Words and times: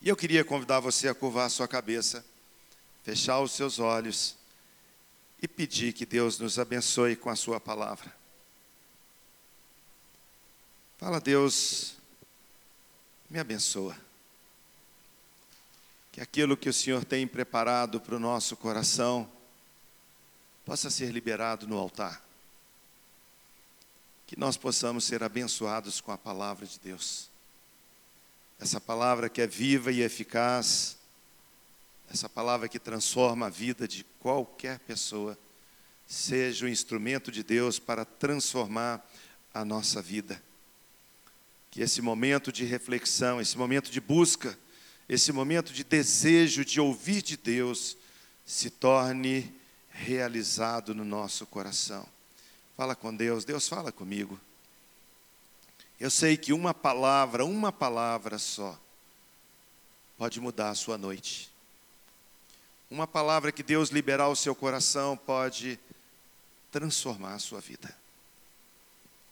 E 0.00 0.08
eu 0.08 0.16
queria 0.16 0.44
convidar 0.44 0.80
você 0.80 1.08
a 1.08 1.14
curvar 1.14 1.46
a 1.46 1.50
sua 1.50 1.66
cabeça, 1.66 2.24
fechar 3.02 3.40
os 3.40 3.52
seus 3.52 3.78
olhos 3.78 4.36
e 5.42 5.48
pedir 5.48 5.92
que 5.92 6.06
Deus 6.06 6.38
nos 6.38 6.58
abençoe 6.58 7.16
com 7.16 7.30
a 7.30 7.36
sua 7.36 7.60
palavra. 7.60 8.12
Fala, 10.98 11.20
Deus, 11.20 11.94
me 13.30 13.38
abençoa. 13.38 13.96
Que 16.12 16.20
aquilo 16.20 16.56
que 16.56 16.68
o 16.68 16.72
Senhor 16.72 17.04
tem 17.04 17.26
preparado 17.26 18.00
para 18.00 18.16
o 18.16 18.20
nosso 18.20 18.56
coração 18.56 19.30
possa 20.64 20.90
ser 20.90 21.10
liberado 21.12 21.66
no 21.66 21.78
altar. 21.78 22.22
Que 24.26 24.38
nós 24.38 24.56
possamos 24.56 25.04
ser 25.04 25.22
abençoados 25.22 26.00
com 26.00 26.12
a 26.12 26.18
palavra 26.18 26.66
de 26.66 26.78
Deus. 26.80 27.30
Essa 28.58 28.80
palavra 28.80 29.28
que 29.28 29.40
é 29.40 29.46
viva 29.46 29.92
e 29.92 30.02
eficaz, 30.02 30.96
essa 32.10 32.28
palavra 32.28 32.68
que 32.68 32.78
transforma 32.78 33.46
a 33.46 33.50
vida 33.50 33.86
de 33.86 34.04
qualquer 34.18 34.78
pessoa, 34.80 35.38
seja 36.06 36.66
o 36.66 36.68
instrumento 36.68 37.30
de 37.30 37.42
Deus 37.42 37.78
para 37.78 38.04
transformar 38.04 39.06
a 39.52 39.64
nossa 39.64 40.00
vida. 40.00 40.42
Que 41.70 41.82
esse 41.82 42.00
momento 42.00 42.50
de 42.50 42.64
reflexão, 42.64 43.40
esse 43.40 43.56
momento 43.56 43.90
de 43.90 44.00
busca, 44.00 44.58
esse 45.08 45.30
momento 45.32 45.72
de 45.72 45.84
desejo 45.84 46.64
de 46.64 46.80
ouvir 46.80 47.22
de 47.22 47.36
Deus, 47.36 47.96
se 48.44 48.70
torne 48.70 49.54
realizado 49.90 50.94
no 50.94 51.04
nosso 51.04 51.46
coração. 51.46 52.06
Fala 52.76 52.96
com 52.96 53.14
Deus, 53.14 53.44
Deus 53.44 53.68
fala 53.68 53.92
comigo. 53.92 54.40
Eu 56.00 56.10
sei 56.10 56.36
que 56.36 56.52
uma 56.52 56.72
palavra, 56.72 57.44
uma 57.44 57.72
palavra 57.72 58.38
só, 58.38 58.78
pode 60.16 60.40
mudar 60.40 60.70
a 60.70 60.74
sua 60.74 60.96
noite. 60.96 61.50
Uma 62.90 63.06
palavra 63.06 63.50
que 63.50 63.62
Deus 63.62 63.90
liberar 63.90 64.24
ao 64.24 64.36
seu 64.36 64.54
coração 64.54 65.16
pode 65.16 65.78
transformar 66.70 67.34
a 67.34 67.38
sua 67.38 67.60
vida. 67.60 67.94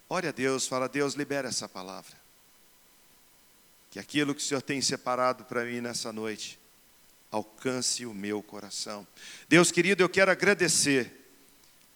Ore 0.08 0.28
a 0.28 0.33
Deus, 0.33 0.67
fala, 0.67 0.89
Deus, 0.89 1.14
libera 1.14 1.48
essa 1.48 1.69
palavra. 1.69 2.14
Que 3.91 3.98
aquilo 3.98 4.34
que 4.34 4.42
o 4.42 4.45
Senhor 4.45 4.61
tem 4.61 4.80
separado 4.80 5.45
para 5.45 5.64
mim 5.64 5.80
nessa 5.80 6.12
noite 6.12 6.58
alcance 7.30 8.06
o 8.06 8.14
meu 8.14 8.42
coração. 8.42 9.06
Deus 9.48 9.70
querido, 9.70 10.03
eu 10.03 10.08
quero 10.08 10.30
agradecer. 10.30 11.12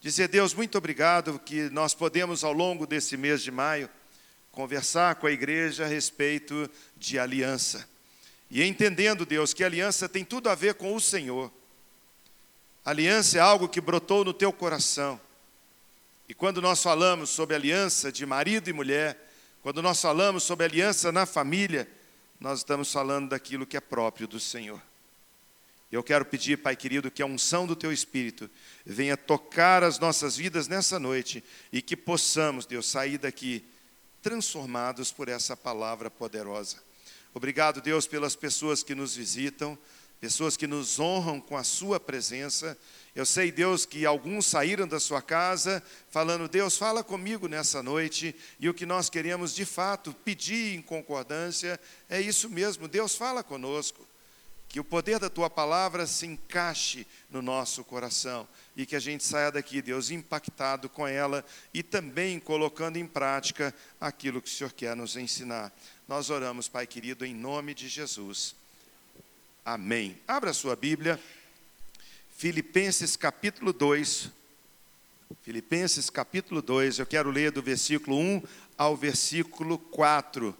Dizer, 0.00 0.28
Deus, 0.28 0.54
muito 0.54 0.78
obrigado 0.78 1.38
que 1.38 1.68
nós 1.70 1.94
podemos 1.94 2.42
ao 2.42 2.52
longo 2.52 2.86
desse 2.86 3.16
mês 3.16 3.42
de 3.42 3.50
maio 3.50 3.88
conversar 4.52 5.16
com 5.16 5.26
a 5.26 5.32
igreja 5.32 5.84
a 5.84 5.88
respeito 5.88 6.68
de 6.96 7.18
aliança. 7.18 7.88
E 8.50 8.62
entendendo, 8.62 9.24
Deus, 9.24 9.54
que 9.54 9.62
aliança 9.62 10.08
tem 10.08 10.24
tudo 10.24 10.48
a 10.48 10.54
ver 10.54 10.74
com 10.74 10.94
o 10.94 11.00
Senhor. 11.00 11.52
Aliança 12.84 13.38
é 13.38 13.40
algo 13.40 13.68
que 13.68 13.80
brotou 13.80 14.24
no 14.24 14.32
teu 14.32 14.52
coração. 14.52 15.20
E 16.28 16.34
quando 16.34 16.60
nós 16.60 16.82
falamos 16.82 17.30
sobre 17.30 17.54
aliança 17.54 18.10
de 18.10 18.24
marido 18.26 18.68
e 18.68 18.72
mulher, 18.72 19.18
quando 19.62 19.82
nós 19.82 20.00
falamos 20.00 20.42
sobre 20.42 20.64
aliança 20.64 21.12
na 21.12 21.26
família, 21.26 21.88
nós 22.40 22.60
estamos 22.60 22.92
falando 22.92 23.30
daquilo 23.30 23.66
que 23.66 23.76
é 23.76 23.80
próprio 23.80 24.26
do 24.26 24.40
Senhor. 24.40 24.80
Eu 25.92 26.02
quero 26.02 26.24
pedir, 26.24 26.56
Pai 26.58 26.76
querido, 26.76 27.10
que 27.10 27.20
a 27.20 27.26
unção 27.26 27.66
do 27.66 27.74
Teu 27.76 27.92
Espírito 27.92 28.48
venha 28.86 29.16
tocar 29.16 29.82
as 29.82 29.98
nossas 29.98 30.36
vidas 30.36 30.68
nessa 30.68 30.98
noite 30.98 31.42
e 31.72 31.82
que 31.82 31.96
possamos, 31.96 32.64
Deus, 32.64 32.86
sair 32.86 33.18
daqui 33.18 33.64
transformados 34.22 35.10
por 35.10 35.28
essa 35.28 35.56
palavra 35.56 36.10
poderosa. 36.10 36.76
Obrigado, 37.32 37.80
Deus, 37.80 38.06
pelas 38.06 38.34
pessoas 38.34 38.82
que 38.82 38.94
nos 38.94 39.14
visitam, 39.14 39.78
pessoas 40.20 40.56
que 40.56 40.66
nos 40.66 40.98
honram 40.98 41.40
com 41.40 41.56
a 41.56 41.64
Sua 41.64 41.98
presença. 42.00 42.76
Eu 43.14 43.24
sei, 43.24 43.50
Deus, 43.50 43.86
que 43.86 44.04
alguns 44.04 44.46
saíram 44.46 44.86
da 44.86 45.00
sua 45.00 45.20
casa 45.22 45.82
falando: 46.10 46.48
Deus, 46.48 46.76
fala 46.76 47.02
comigo 47.02 47.48
nessa 47.48 47.82
noite, 47.82 48.34
e 48.58 48.68
o 48.68 48.74
que 48.74 48.86
nós 48.86 49.10
queremos 49.10 49.54
de 49.54 49.64
fato 49.64 50.14
pedir 50.24 50.76
em 50.76 50.82
concordância 50.82 51.80
é 52.08 52.20
isso 52.20 52.48
mesmo: 52.48 52.86
Deus, 52.86 53.14
fala 53.14 53.42
conosco. 53.42 54.09
Que 54.70 54.78
o 54.78 54.84
poder 54.84 55.18
da 55.18 55.28
tua 55.28 55.50
palavra 55.50 56.06
se 56.06 56.26
encaixe 56.26 57.04
no 57.28 57.42
nosso 57.42 57.82
coração 57.82 58.48
e 58.76 58.86
que 58.86 58.94
a 58.94 59.00
gente 59.00 59.24
saia 59.24 59.50
daqui, 59.50 59.82
Deus, 59.82 60.12
impactado 60.12 60.88
com 60.88 61.06
ela 61.06 61.44
e 61.74 61.82
também 61.82 62.38
colocando 62.38 62.96
em 62.96 63.04
prática 63.04 63.74
aquilo 64.00 64.40
que 64.40 64.48
o 64.48 64.52
Senhor 64.52 64.72
quer 64.72 64.94
nos 64.94 65.16
ensinar. 65.16 65.72
Nós 66.06 66.30
oramos, 66.30 66.68
Pai 66.68 66.86
querido, 66.86 67.26
em 67.26 67.34
nome 67.34 67.74
de 67.74 67.88
Jesus. 67.88 68.54
Amém. 69.64 70.16
Abra 70.26 70.52
sua 70.52 70.76
Bíblia, 70.76 71.20
Filipenses 72.36 73.16
capítulo 73.16 73.72
2. 73.72 74.30
Filipenses 75.42 76.08
capítulo 76.08 76.62
2, 76.62 77.00
eu 77.00 77.06
quero 77.06 77.30
ler 77.30 77.50
do 77.50 77.60
versículo 77.60 78.16
1 78.16 78.42
ao 78.78 78.96
versículo 78.96 79.78
4. 79.78 80.56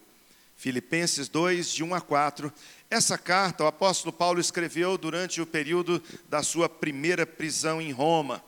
Filipenses 0.57 1.27
2, 1.29 1.73
de 1.73 1.83
1 1.83 1.95
a 1.95 2.01
4. 2.03 2.53
Essa 2.91 3.17
carta 3.17 3.63
o 3.63 3.69
apóstolo 3.69 4.13
Paulo 4.13 4.41
escreveu 4.41 4.99
durante 4.99 5.41
o 5.41 5.47
período 5.47 6.03
da 6.29 6.43
sua 6.43 6.69
primeira 6.69 7.25
prisão 7.25 7.81
em 7.81 7.93
Roma. 7.93 8.43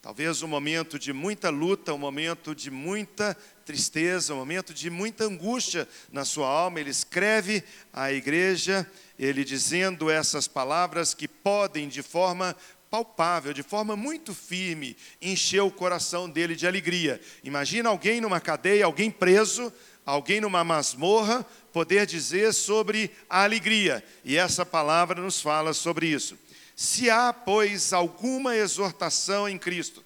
Talvez 0.00 0.42
um 0.42 0.46
momento 0.46 0.96
de 0.96 1.12
muita 1.12 1.50
luta, 1.50 1.92
um 1.92 1.98
momento 1.98 2.54
de 2.54 2.70
muita 2.70 3.36
tristeza, 3.64 4.32
um 4.32 4.36
momento 4.36 4.72
de 4.72 4.88
muita 4.90 5.24
angústia 5.24 5.88
na 6.12 6.24
sua 6.24 6.46
alma. 6.46 6.78
Ele 6.78 6.90
escreve 6.90 7.64
à 7.92 8.12
igreja, 8.12 8.88
ele 9.18 9.42
dizendo 9.42 10.08
essas 10.08 10.46
palavras 10.46 11.12
que 11.12 11.26
podem, 11.26 11.88
de 11.88 12.00
forma 12.00 12.54
palpável, 12.88 13.52
de 13.52 13.64
forma 13.64 13.96
muito 13.96 14.32
firme, 14.32 14.96
encher 15.20 15.62
o 15.62 15.70
coração 15.70 16.30
dele 16.30 16.54
de 16.54 16.64
alegria. 16.64 17.20
Imagina 17.42 17.88
alguém 17.88 18.20
numa 18.20 18.40
cadeia, 18.40 18.84
alguém 18.84 19.10
preso, 19.10 19.72
alguém 20.04 20.40
numa 20.40 20.62
masmorra, 20.62 21.44
poder 21.72 22.06
dizer 22.06 22.52
sobre 22.52 23.10
a 23.28 23.42
alegria, 23.42 24.04
e 24.24 24.36
essa 24.36 24.64
palavra 24.64 25.20
nos 25.20 25.40
fala 25.40 25.72
sobre 25.72 26.06
isso. 26.06 26.38
Se 26.76 27.08
há, 27.08 27.32
pois, 27.32 27.92
alguma 27.92 28.56
exortação 28.56 29.48
em 29.48 29.58
Cristo, 29.58 30.04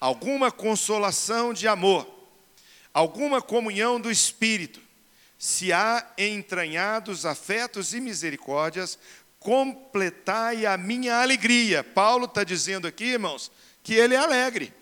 alguma 0.00 0.50
consolação 0.50 1.52
de 1.52 1.68
amor, 1.68 2.06
alguma 2.92 3.40
comunhão 3.40 4.00
do 4.00 4.10
Espírito, 4.10 4.80
se 5.38 5.72
há 5.72 6.04
entranhados 6.18 7.24
afetos 7.24 7.94
e 7.94 8.00
misericórdias, 8.00 8.98
completai 9.38 10.66
a 10.66 10.76
minha 10.76 11.22
alegria. 11.22 11.84
Paulo 11.84 12.24
está 12.24 12.42
dizendo 12.42 12.88
aqui, 12.88 13.04
irmãos, 13.04 13.52
que 13.82 13.94
ele 13.94 14.14
é 14.14 14.18
alegre. 14.18 14.72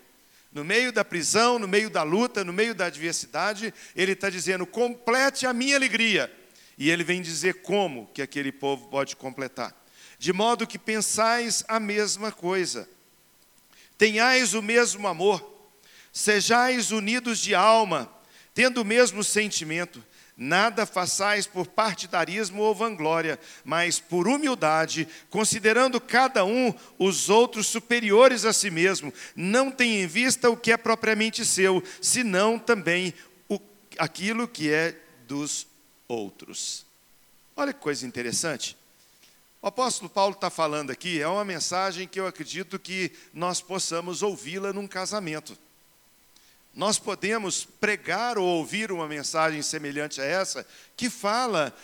No 0.51 0.63
meio 0.63 0.91
da 0.91 1.03
prisão, 1.03 1.59
no 1.59 1.67
meio 1.67 1.89
da 1.89 2.03
luta, 2.03 2.43
no 2.43 2.53
meio 2.53 2.73
da 2.73 2.85
adversidade, 2.85 3.73
ele 3.95 4.13
está 4.13 4.29
dizendo: 4.29 4.65
complete 4.65 5.45
a 5.45 5.53
minha 5.53 5.75
alegria. 5.75 6.31
E 6.77 6.89
ele 6.89 7.03
vem 7.03 7.21
dizer 7.21 7.61
como 7.61 8.07
que 8.13 8.21
aquele 8.21 8.51
povo 8.51 8.87
pode 8.87 9.15
completar. 9.15 9.75
De 10.19 10.31
modo 10.31 10.67
que 10.67 10.79
pensais 10.79 11.63
a 11.67 11.79
mesma 11.79 12.31
coisa, 12.31 12.87
tenhais 13.97 14.53
o 14.53 14.61
mesmo 14.61 15.07
amor, 15.07 15.71
sejais 16.11 16.91
unidos 16.91 17.39
de 17.39 17.53
alma, 17.53 18.11
tendo 18.53 18.81
o 18.81 18.85
mesmo 18.85 19.23
sentimento, 19.23 20.03
Nada 20.39 20.85
façais 20.85 21.47
por 21.47 21.65
partidarismo 21.65 22.61
ou 22.61 22.75
vanglória, 22.75 23.39
mas 23.65 23.99
por 23.99 24.27
humildade, 24.27 25.07
considerando 25.31 25.99
cada 25.99 26.45
um 26.45 26.71
os 26.99 27.27
outros 27.27 27.65
superiores 27.65 28.45
a 28.45 28.53
si 28.53 28.69
mesmo. 28.69 29.11
Não 29.35 29.71
tem 29.71 30.03
em 30.03 30.05
vista 30.05 30.47
o 30.47 30.55
que 30.55 30.71
é 30.71 30.77
propriamente 30.77 31.43
seu, 31.43 31.83
senão 31.99 32.59
também 32.59 33.15
o, 33.49 33.59
aquilo 33.97 34.47
que 34.47 34.71
é 34.71 34.95
dos 35.27 35.65
outros. 36.07 36.85
Olha 37.55 37.73
que 37.73 37.79
coisa 37.79 38.05
interessante. 38.05 38.77
O 39.59 39.65
apóstolo 39.65 40.07
Paulo 40.07 40.35
está 40.35 40.51
falando 40.51 40.91
aqui, 40.91 41.19
é 41.19 41.27
uma 41.27 41.43
mensagem 41.43 42.07
que 42.07 42.19
eu 42.19 42.27
acredito 42.27 42.77
que 42.77 43.11
nós 43.33 43.59
possamos 43.59 44.21
ouvi-la 44.21 44.71
num 44.71 44.87
casamento 44.87 45.57
nós 46.77 46.99
podemos 46.99 47.65
pregar 47.65 48.37
ou 48.37 48.45
ouvir 48.45 48.91
uma 48.91 49.07
mensagem 49.07 49.63
semelhante 49.63 50.21
a 50.21 50.23
essa, 50.23 50.63
que 50.95 51.09
fala 51.09 51.75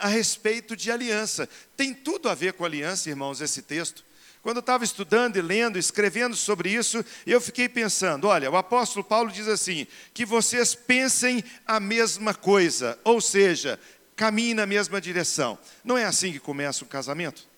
a 0.00 0.08
respeito 0.08 0.74
de 0.74 0.90
aliança. 0.90 1.48
Tem 1.76 1.94
tudo 1.94 2.28
a 2.28 2.34
ver 2.34 2.54
com 2.54 2.64
aliança, 2.64 3.08
irmãos, 3.08 3.40
esse 3.40 3.62
texto. 3.62 4.04
Quando 4.42 4.56
eu 4.56 4.60
estava 4.60 4.82
estudando 4.82 5.36
e 5.36 5.40
lendo, 5.40 5.78
escrevendo 5.78 6.34
sobre 6.34 6.68
isso, 6.68 7.04
eu 7.24 7.40
fiquei 7.40 7.68
pensando: 7.68 8.26
olha, 8.26 8.50
o 8.50 8.56
apóstolo 8.56 9.04
Paulo 9.04 9.30
diz 9.30 9.46
assim: 9.46 9.86
que 10.12 10.26
vocês 10.26 10.74
pensem 10.74 11.44
a 11.64 11.78
mesma 11.78 12.34
coisa, 12.34 12.98
ou 13.04 13.20
seja, 13.20 13.78
caminhem 14.16 14.54
na 14.54 14.66
mesma 14.66 15.00
direção. 15.00 15.56
Não 15.84 15.96
é 15.96 16.04
assim 16.04 16.32
que 16.32 16.40
começa 16.40 16.84
um 16.84 16.88
casamento? 16.88 17.49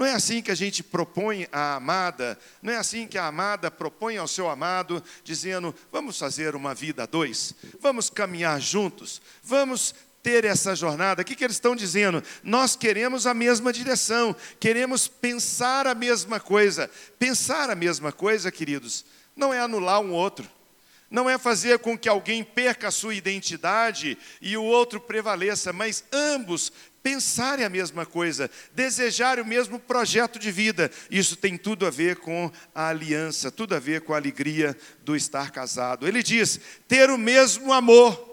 Não 0.00 0.06
é 0.06 0.14
assim 0.14 0.40
que 0.40 0.50
a 0.50 0.54
gente 0.54 0.82
propõe 0.82 1.46
à 1.52 1.74
amada, 1.74 2.38
não 2.62 2.72
é 2.72 2.76
assim 2.76 3.06
que 3.06 3.18
a 3.18 3.26
amada 3.26 3.70
propõe 3.70 4.16
ao 4.16 4.26
seu 4.26 4.48
amado, 4.48 5.04
dizendo: 5.22 5.74
vamos 5.92 6.18
fazer 6.18 6.56
uma 6.56 6.74
vida 6.74 7.02
a 7.02 7.06
dois, 7.06 7.54
vamos 7.78 8.08
caminhar 8.08 8.58
juntos, 8.58 9.20
vamos 9.42 9.94
ter 10.22 10.46
essa 10.46 10.74
jornada, 10.74 11.20
o 11.20 11.24
que, 11.24 11.36
que 11.36 11.44
eles 11.44 11.56
estão 11.56 11.76
dizendo? 11.76 12.24
Nós 12.42 12.76
queremos 12.76 13.26
a 13.26 13.34
mesma 13.34 13.74
direção, 13.74 14.34
queremos 14.58 15.06
pensar 15.06 15.86
a 15.86 15.94
mesma 15.94 16.40
coisa. 16.40 16.90
Pensar 17.18 17.68
a 17.68 17.74
mesma 17.74 18.10
coisa, 18.10 18.50
queridos, 18.50 19.04
não 19.36 19.52
é 19.52 19.60
anular 19.60 20.00
um 20.00 20.12
outro, 20.12 20.48
não 21.10 21.28
é 21.28 21.36
fazer 21.36 21.78
com 21.80 21.98
que 21.98 22.08
alguém 22.08 22.42
perca 22.42 22.88
a 22.88 22.92
sua 22.92 23.14
identidade 23.14 24.16
e 24.40 24.56
o 24.56 24.62
outro 24.62 24.98
prevaleça, 24.98 25.74
mas 25.74 26.04
ambos 26.10 26.72
pensarem 27.02 27.64
a 27.64 27.68
mesma 27.68 28.04
coisa, 28.04 28.50
desejarem 28.72 29.42
o 29.42 29.46
mesmo 29.46 29.78
projeto 29.78 30.38
de 30.38 30.50
vida. 30.50 30.90
Isso 31.10 31.36
tem 31.36 31.56
tudo 31.56 31.86
a 31.86 31.90
ver 31.90 32.16
com 32.16 32.50
a 32.74 32.88
aliança, 32.88 33.50
tudo 33.50 33.74
a 33.74 33.78
ver 33.78 34.02
com 34.02 34.12
a 34.12 34.16
alegria 34.16 34.76
do 35.02 35.16
estar 35.16 35.50
casado. 35.50 36.06
Ele 36.06 36.22
diz: 36.22 36.60
ter 36.86 37.10
o 37.10 37.18
mesmo 37.18 37.72
amor 37.72 38.30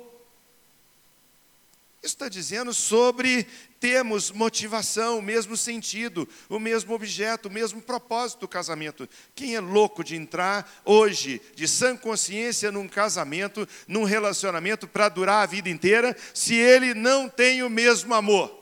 isso 2.07 2.15
está 2.15 2.29
dizendo 2.29 2.73
sobre 2.73 3.45
termos 3.81 4.31
motivação, 4.31 5.19
o 5.19 5.21
mesmo 5.21 5.57
sentido, 5.57 6.25
o 6.47 6.57
mesmo 6.57 6.93
objeto, 6.93 7.49
o 7.49 7.51
mesmo 7.51 7.81
propósito 7.81 8.39
do 8.39 8.47
casamento. 8.47 9.09
Quem 9.35 9.55
é 9.55 9.59
louco 9.59 10.05
de 10.05 10.15
entrar 10.15 10.81
hoje, 10.85 11.41
de 11.53 11.67
sã 11.67 11.97
consciência, 11.97 12.71
num 12.71 12.87
casamento, 12.87 13.67
num 13.89 14.05
relacionamento 14.05 14.87
para 14.87 15.09
durar 15.09 15.43
a 15.43 15.45
vida 15.47 15.69
inteira, 15.69 16.15
se 16.33 16.55
ele 16.55 16.93
não 16.93 17.27
tem 17.27 17.61
o 17.61 17.69
mesmo 17.69 18.13
amor? 18.13 18.56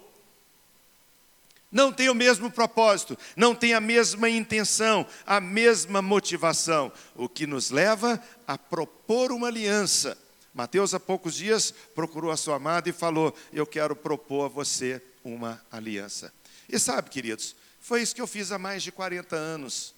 Não 1.71 1.91
tem 1.91 2.09
o 2.09 2.15
mesmo 2.15 2.49
propósito, 2.49 3.17
não 3.35 3.53
tem 3.53 3.73
a 3.73 3.81
mesma 3.81 4.29
intenção, 4.29 5.05
a 5.25 5.41
mesma 5.41 6.01
motivação, 6.01 6.91
o 7.15 7.27
que 7.27 7.45
nos 7.45 7.69
leva 7.69 8.21
a 8.47 8.57
propor 8.57 9.31
uma 9.31 9.47
aliança 9.47 10.17
Mateus, 10.55 10.93
há 10.93 10.99
poucos 11.01 11.35
dias, 11.35 11.73
procurou 11.93 12.31
a 12.31 12.37
sua 12.37 12.55
amada 12.55 12.89
e 12.89 12.93
falou: 12.93 13.35
Eu 13.51 13.67
quero 13.67 13.93
propor 13.93 14.45
a 14.45 14.47
você 14.47 15.01
uma 15.21 15.61
aliança. 15.69 16.33
E 16.69 16.79
sabe, 16.79 17.09
queridos, 17.09 17.57
foi 17.81 18.01
isso 18.01 18.15
que 18.15 18.21
eu 18.21 18.27
fiz 18.27 18.53
há 18.53 18.57
mais 18.57 18.81
de 18.81 18.89
40 18.89 19.35
anos. 19.35 19.93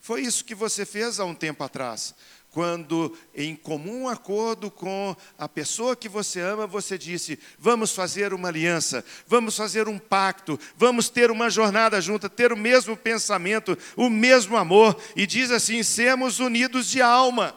Foi 0.00 0.22
isso 0.22 0.46
que 0.46 0.54
você 0.54 0.86
fez 0.86 1.20
há 1.20 1.26
um 1.26 1.34
tempo 1.34 1.62
atrás. 1.62 2.14
Quando, 2.56 3.14
em 3.34 3.54
comum 3.54 4.08
acordo 4.08 4.70
com 4.70 5.14
a 5.36 5.46
pessoa 5.46 5.94
que 5.94 6.08
você 6.08 6.40
ama, 6.40 6.66
você 6.66 6.96
disse: 6.96 7.38
Vamos 7.58 7.92
fazer 7.92 8.32
uma 8.32 8.48
aliança, 8.48 9.04
vamos 9.26 9.54
fazer 9.54 9.88
um 9.88 9.98
pacto, 9.98 10.58
vamos 10.74 11.10
ter 11.10 11.30
uma 11.30 11.50
jornada 11.50 12.00
junta, 12.00 12.30
ter 12.30 12.54
o 12.54 12.56
mesmo 12.56 12.96
pensamento, 12.96 13.76
o 13.94 14.08
mesmo 14.08 14.56
amor. 14.56 14.96
E 15.14 15.26
diz 15.26 15.50
assim: 15.50 15.82
Sermos 15.82 16.40
unidos 16.40 16.88
de 16.88 17.02
alma. 17.02 17.54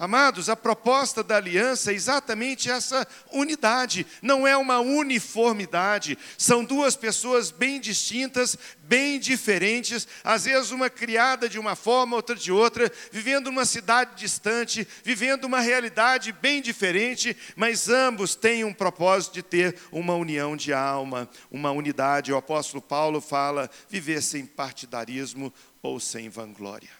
Amados, 0.00 0.48
a 0.48 0.56
proposta 0.56 1.22
da 1.22 1.36
aliança 1.36 1.92
é 1.92 1.94
exatamente 1.94 2.70
essa 2.70 3.06
unidade, 3.30 4.06
não 4.22 4.46
é 4.46 4.56
uma 4.56 4.80
uniformidade. 4.80 6.16
São 6.38 6.64
duas 6.64 6.96
pessoas 6.96 7.50
bem 7.50 7.78
distintas, 7.78 8.56
bem 8.84 9.20
diferentes, 9.20 10.08
às 10.24 10.46
vezes 10.46 10.70
uma 10.70 10.88
criada 10.88 11.50
de 11.50 11.58
uma 11.58 11.76
forma, 11.76 12.16
outra 12.16 12.34
de 12.34 12.50
outra, 12.50 12.90
vivendo 13.12 13.50
numa 13.50 13.66
cidade 13.66 14.16
distante, 14.16 14.88
vivendo 15.04 15.44
uma 15.44 15.60
realidade 15.60 16.32
bem 16.32 16.62
diferente, 16.62 17.36
mas 17.54 17.90
ambos 17.90 18.34
têm 18.34 18.64
um 18.64 18.72
propósito 18.72 19.34
de 19.34 19.42
ter 19.42 19.76
uma 19.92 20.14
união 20.14 20.56
de 20.56 20.72
alma, 20.72 21.28
uma 21.50 21.72
unidade. 21.72 22.32
O 22.32 22.38
apóstolo 22.38 22.80
Paulo 22.80 23.20
fala: 23.20 23.68
viver 23.86 24.22
sem 24.22 24.46
partidarismo 24.46 25.52
ou 25.82 26.00
sem 26.00 26.30
vanglória. 26.30 26.99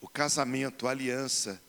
O 0.00 0.08
casamento, 0.08 0.86
a 0.86 0.90
aliança, 0.90 1.60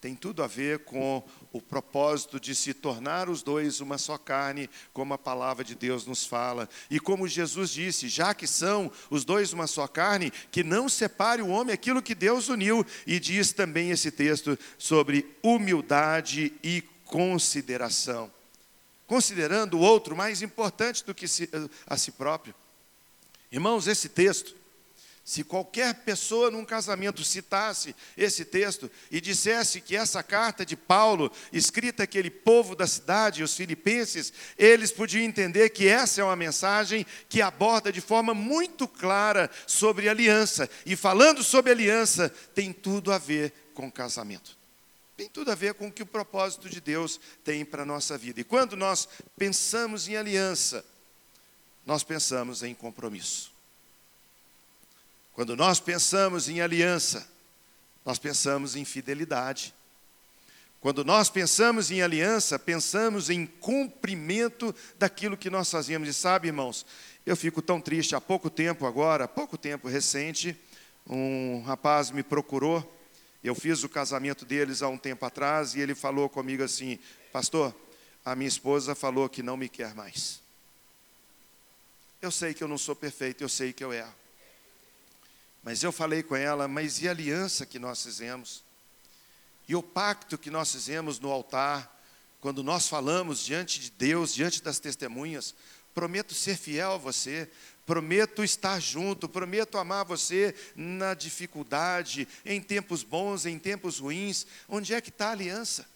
tem 0.00 0.14
tudo 0.14 0.44
a 0.44 0.46
ver 0.46 0.80
com 0.80 1.24
o 1.52 1.60
propósito 1.60 2.38
de 2.38 2.54
se 2.54 2.72
tornar 2.72 3.28
os 3.28 3.42
dois 3.42 3.80
uma 3.80 3.98
só 3.98 4.16
carne, 4.16 4.70
como 4.92 5.12
a 5.12 5.18
palavra 5.18 5.64
de 5.64 5.74
Deus 5.74 6.06
nos 6.06 6.24
fala. 6.24 6.68
E 6.88 7.00
como 7.00 7.26
Jesus 7.26 7.70
disse, 7.70 8.08
já 8.08 8.32
que 8.32 8.46
são 8.46 8.92
os 9.10 9.24
dois 9.24 9.52
uma 9.52 9.66
só 9.66 9.88
carne, 9.88 10.30
que 10.52 10.62
não 10.62 10.88
separe 10.88 11.42
o 11.42 11.48
homem 11.48 11.74
aquilo 11.74 12.02
que 12.02 12.14
Deus 12.14 12.48
uniu. 12.48 12.86
E 13.06 13.18
diz 13.18 13.52
também 13.52 13.90
esse 13.90 14.12
texto 14.12 14.56
sobre 14.78 15.36
humildade 15.42 16.52
e 16.62 16.82
consideração. 17.04 18.30
Considerando 19.04 19.78
o 19.78 19.80
outro 19.80 20.14
mais 20.14 20.42
importante 20.42 21.04
do 21.04 21.14
que 21.14 21.26
a 21.86 21.96
si 21.96 22.12
próprio. 22.12 22.54
Irmãos, 23.50 23.88
esse 23.88 24.08
texto 24.08 24.54
se 25.28 25.44
qualquer 25.44 25.92
pessoa 25.92 26.50
num 26.50 26.64
casamento 26.64 27.22
citasse 27.22 27.94
esse 28.16 28.46
texto 28.46 28.90
e 29.10 29.20
dissesse 29.20 29.78
que 29.78 29.94
essa 29.94 30.22
carta 30.22 30.64
de 30.64 30.74
Paulo, 30.74 31.30
escrita 31.52 32.04
àquele 32.04 32.30
povo 32.30 32.74
da 32.74 32.86
cidade, 32.86 33.42
os 33.42 33.54
filipenses, 33.54 34.32
eles 34.56 34.90
podiam 34.90 35.22
entender 35.22 35.68
que 35.68 35.86
essa 35.86 36.22
é 36.22 36.24
uma 36.24 36.34
mensagem 36.34 37.04
que 37.28 37.42
aborda 37.42 37.92
de 37.92 38.00
forma 38.00 38.32
muito 38.32 38.88
clara 38.88 39.50
sobre 39.66 40.08
aliança. 40.08 40.66
E 40.86 40.96
falando 40.96 41.44
sobre 41.44 41.72
aliança, 41.72 42.30
tem 42.54 42.72
tudo 42.72 43.12
a 43.12 43.18
ver 43.18 43.52
com 43.74 43.92
casamento. 43.92 44.56
Tem 45.14 45.28
tudo 45.28 45.52
a 45.52 45.54
ver 45.54 45.74
com 45.74 45.88
o 45.88 45.92
que 45.92 46.02
o 46.02 46.06
propósito 46.06 46.70
de 46.70 46.80
Deus 46.80 47.20
tem 47.44 47.66
para 47.66 47.82
a 47.82 47.86
nossa 47.86 48.16
vida. 48.16 48.40
E 48.40 48.44
quando 48.44 48.78
nós 48.78 49.06
pensamos 49.36 50.08
em 50.08 50.16
aliança, 50.16 50.82
nós 51.84 52.02
pensamos 52.02 52.62
em 52.62 52.74
compromisso. 52.74 53.57
Quando 55.38 55.54
nós 55.54 55.78
pensamos 55.78 56.48
em 56.48 56.60
aliança, 56.60 57.24
nós 58.04 58.18
pensamos 58.18 58.74
em 58.74 58.84
fidelidade. 58.84 59.72
Quando 60.80 61.04
nós 61.04 61.30
pensamos 61.30 61.92
em 61.92 62.02
aliança, 62.02 62.58
pensamos 62.58 63.30
em 63.30 63.46
cumprimento 63.46 64.74
daquilo 64.98 65.36
que 65.36 65.48
nós 65.48 65.70
fazemos. 65.70 66.08
E 66.08 66.12
sabe, 66.12 66.48
irmãos, 66.48 66.84
eu 67.24 67.36
fico 67.36 67.62
tão 67.62 67.80
triste. 67.80 68.16
Há 68.16 68.20
pouco 68.20 68.50
tempo 68.50 68.84
agora, 68.84 69.26
há 69.26 69.28
pouco 69.28 69.56
tempo 69.56 69.86
recente, 69.86 70.58
um 71.06 71.62
rapaz 71.62 72.10
me 72.10 72.24
procurou. 72.24 73.00
Eu 73.40 73.54
fiz 73.54 73.84
o 73.84 73.88
casamento 73.88 74.44
deles 74.44 74.82
há 74.82 74.88
um 74.88 74.98
tempo 74.98 75.24
atrás 75.24 75.76
e 75.76 75.80
ele 75.80 75.94
falou 75.94 76.28
comigo 76.28 76.64
assim: 76.64 76.98
Pastor, 77.32 77.72
a 78.24 78.34
minha 78.34 78.48
esposa 78.48 78.92
falou 78.92 79.28
que 79.28 79.40
não 79.40 79.56
me 79.56 79.68
quer 79.68 79.94
mais. 79.94 80.42
Eu 82.20 82.32
sei 82.32 82.54
que 82.54 82.64
eu 82.64 82.66
não 82.66 82.76
sou 82.76 82.96
perfeito, 82.96 83.44
eu 83.44 83.48
sei 83.48 83.72
que 83.72 83.84
eu 83.84 83.92
erro. 83.92 84.18
Mas 85.62 85.82
eu 85.82 85.92
falei 85.92 86.22
com 86.22 86.36
ela, 86.36 86.66
mas 86.68 87.02
e 87.02 87.08
a 87.08 87.10
aliança 87.10 87.66
que 87.66 87.78
nós 87.78 88.02
fizemos? 88.02 88.64
E 89.68 89.74
o 89.76 89.82
pacto 89.82 90.38
que 90.38 90.50
nós 90.50 90.72
fizemos 90.72 91.18
no 91.18 91.30
altar, 91.30 91.94
quando 92.40 92.62
nós 92.62 92.88
falamos 92.88 93.44
diante 93.44 93.80
de 93.80 93.90
Deus, 93.90 94.34
diante 94.34 94.62
das 94.62 94.78
testemunhas, 94.78 95.54
prometo 95.94 96.32
ser 96.32 96.56
fiel 96.56 96.92
a 96.92 96.96
você, 96.96 97.50
prometo 97.84 98.44
estar 98.44 98.80
junto, 98.80 99.28
prometo 99.28 99.78
amar 99.78 100.04
você 100.04 100.54
na 100.76 101.14
dificuldade, 101.14 102.28
em 102.44 102.60
tempos 102.60 103.02
bons, 103.02 103.46
em 103.46 103.58
tempos 103.58 103.98
ruins. 103.98 104.46
Onde 104.68 104.94
é 104.94 105.00
que 105.00 105.08
está 105.08 105.28
a 105.28 105.32
aliança? 105.32 105.86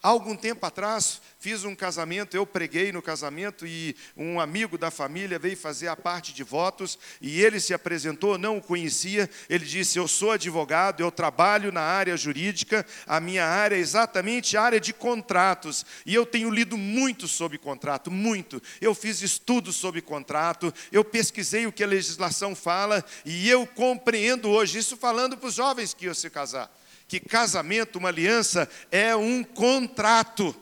Há 0.00 0.10
algum 0.10 0.36
tempo 0.36 0.64
atrás, 0.64 1.20
fiz 1.40 1.64
um 1.64 1.74
casamento, 1.74 2.36
eu 2.36 2.46
preguei 2.46 2.92
no 2.92 3.02
casamento 3.02 3.66
e 3.66 3.96
um 4.16 4.38
amigo 4.38 4.78
da 4.78 4.92
família 4.92 5.40
veio 5.40 5.56
fazer 5.56 5.88
a 5.88 5.96
parte 5.96 6.32
de 6.32 6.44
votos 6.44 6.96
e 7.20 7.42
ele 7.42 7.58
se 7.58 7.74
apresentou, 7.74 8.38
não 8.38 8.58
o 8.58 8.62
conhecia. 8.62 9.28
Ele 9.50 9.64
disse: 9.64 9.98
Eu 9.98 10.06
sou 10.06 10.30
advogado, 10.30 11.00
eu 11.00 11.10
trabalho 11.10 11.72
na 11.72 11.80
área 11.80 12.16
jurídica, 12.16 12.86
a 13.08 13.18
minha 13.18 13.44
área 13.44 13.74
é 13.74 13.80
exatamente 13.80 14.56
a 14.56 14.62
área 14.62 14.78
de 14.78 14.92
contratos 14.92 15.84
e 16.06 16.14
eu 16.14 16.24
tenho 16.24 16.48
lido 16.48 16.78
muito 16.78 17.26
sobre 17.26 17.58
contrato, 17.58 18.08
muito. 18.08 18.62
Eu 18.80 18.94
fiz 18.94 19.20
estudos 19.20 19.74
sobre 19.74 20.00
contrato, 20.00 20.72
eu 20.92 21.04
pesquisei 21.04 21.66
o 21.66 21.72
que 21.72 21.82
a 21.82 21.88
legislação 21.88 22.54
fala 22.54 23.04
e 23.24 23.50
eu 23.50 23.66
compreendo 23.66 24.48
hoje, 24.48 24.78
isso 24.78 24.96
falando 24.96 25.36
para 25.36 25.48
os 25.48 25.54
jovens 25.54 25.92
que 25.92 26.04
iam 26.04 26.14
se 26.14 26.30
casar 26.30 26.77
que 27.08 27.18
casamento, 27.18 27.98
uma 27.98 28.10
aliança, 28.10 28.68
é 28.92 29.16
um 29.16 29.42
contrato. 29.42 30.54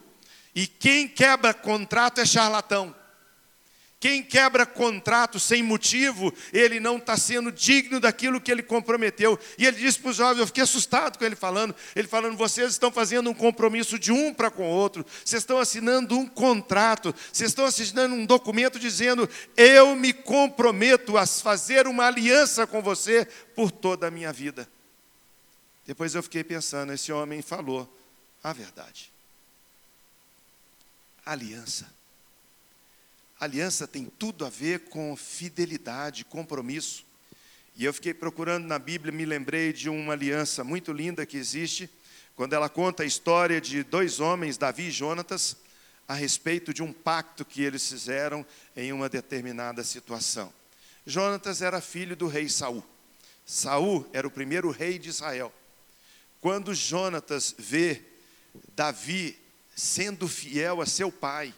E 0.55 0.67
quem 0.67 1.09
quebra 1.09 1.53
contrato 1.53 2.21
é 2.21 2.25
charlatão. 2.25 2.95
Quem 3.99 4.23
quebra 4.23 4.65
contrato 4.65 5.41
sem 5.41 5.63
motivo, 5.63 6.33
ele 6.53 6.79
não 6.79 6.99
está 6.99 7.17
sendo 7.17 7.51
digno 7.51 7.99
daquilo 7.99 8.41
que 8.41 8.53
ele 8.53 8.63
comprometeu. 8.63 9.39
E 9.59 9.67
ele 9.67 9.79
disse 9.79 9.99
para 9.99 10.11
os 10.11 10.17
jovens, 10.17 10.39
eu 10.39 10.47
fiquei 10.47 10.63
assustado 10.63 11.19
com 11.19 11.25
ele 11.25 11.35
falando, 11.35 11.75
ele 11.97 12.07
falando, 12.07 12.37
vocês 12.37 12.73
estão 12.73 12.93
fazendo 12.93 13.29
um 13.31 13.35
compromisso 13.35 13.99
de 13.99 14.13
um 14.13 14.33
para 14.33 14.51
com 14.51 14.65
o 14.65 14.71
outro, 14.71 15.05
vocês 15.25 15.43
estão 15.43 15.59
assinando 15.59 16.17
um 16.17 16.27
contrato, 16.27 17.13
vocês 17.33 17.51
estão 17.51 17.65
assinando 17.65 18.15
um 18.15 18.27
documento 18.27 18.79
dizendo, 18.79 19.29
eu 19.57 19.97
me 19.97 20.13
comprometo 20.13 21.17
a 21.17 21.27
fazer 21.27 21.89
uma 21.89 22.07
aliança 22.07 22.67
com 22.67 22.83
você 22.83 23.27
por 23.57 23.73
toda 23.73 24.07
a 24.07 24.11
minha 24.11 24.33
vida. 24.33 24.69
Depois 25.87 26.15
eu 26.15 26.23
fiquei 26.23 26.43
pensando, 26.43 26.93
esse 26.93 27.13
homem 27.13 27.41
falou 27.41 27.89
a 28.43 28.53
verdade. 28.53 29.13
Aliança. 31.25 31.87
Aliança 33.39 33.87
tem 33.87 34.07
tudo 34.07 34.45
a 34.45 34.51
ver 34.51 34.89
com 34.89 35.15
fidelidade, 35.17 36.25
compromisso. 36.25 37.05
E 37.77 37.85
eu 37.85 37.93
fiquei 37.93 38.15
procurando 38.15 38.67
na 38.67 38.79
Bíblia, 38.79 39.13
me 39.13 39.25
lembrei 39.25 39.73
de 39.73 39.89
uma 39.89 40.15
aliança 40.15 40.65
muito 40.65 40.93
linda 40.93 41.27
que 41.27 41.37
existe 41.37 41.91
quando 42.35 42.53
ela 42.53 42.69
conta 42.69 43.03
a 43.03 43.07
história 43.07 43.61
de 43.61 43.83
dois 43.83 44.21
homens, 44.21 44.59
Davi 44.59 44.89
e 44.89 44.91
Jonatas, 44.91 45.57
a 46.09 46.15
respeito 46.15 46.73
de 46.73 46.83
um 46.83 46.93
pacto 46.93 47.45
que 47.45 47.63
eles 47.63 47.87
fizeram 47.89 48.45
em 48.77 48.93
uma 48.93 49.09
determinada 49.09 49.83
situação. 49.83 50.53
Jonatas 51.07 51.63
era 51.63 51.81
filho 51.81 52.17
do 52.17 52.27
rei 52.27 52.49
Saul. 52.49 52.85
Saul 53.45 54.09
era 54.13 54.27
o 54.27 54.31
primeiro 54.31 54.71
rei 54.71 54.99
de 54.99 55.09
Israel. 55.09 55.53
Quando 56.41 56.75
Jonatas 56.75 57.55
vê 57.59 58.03
Davi 58.75 59.39
sendo 59.75 60.27
fiel 60.29 60.81
a 60.81 60.87
seu 60.87 61.13
pai, 61.13 61.55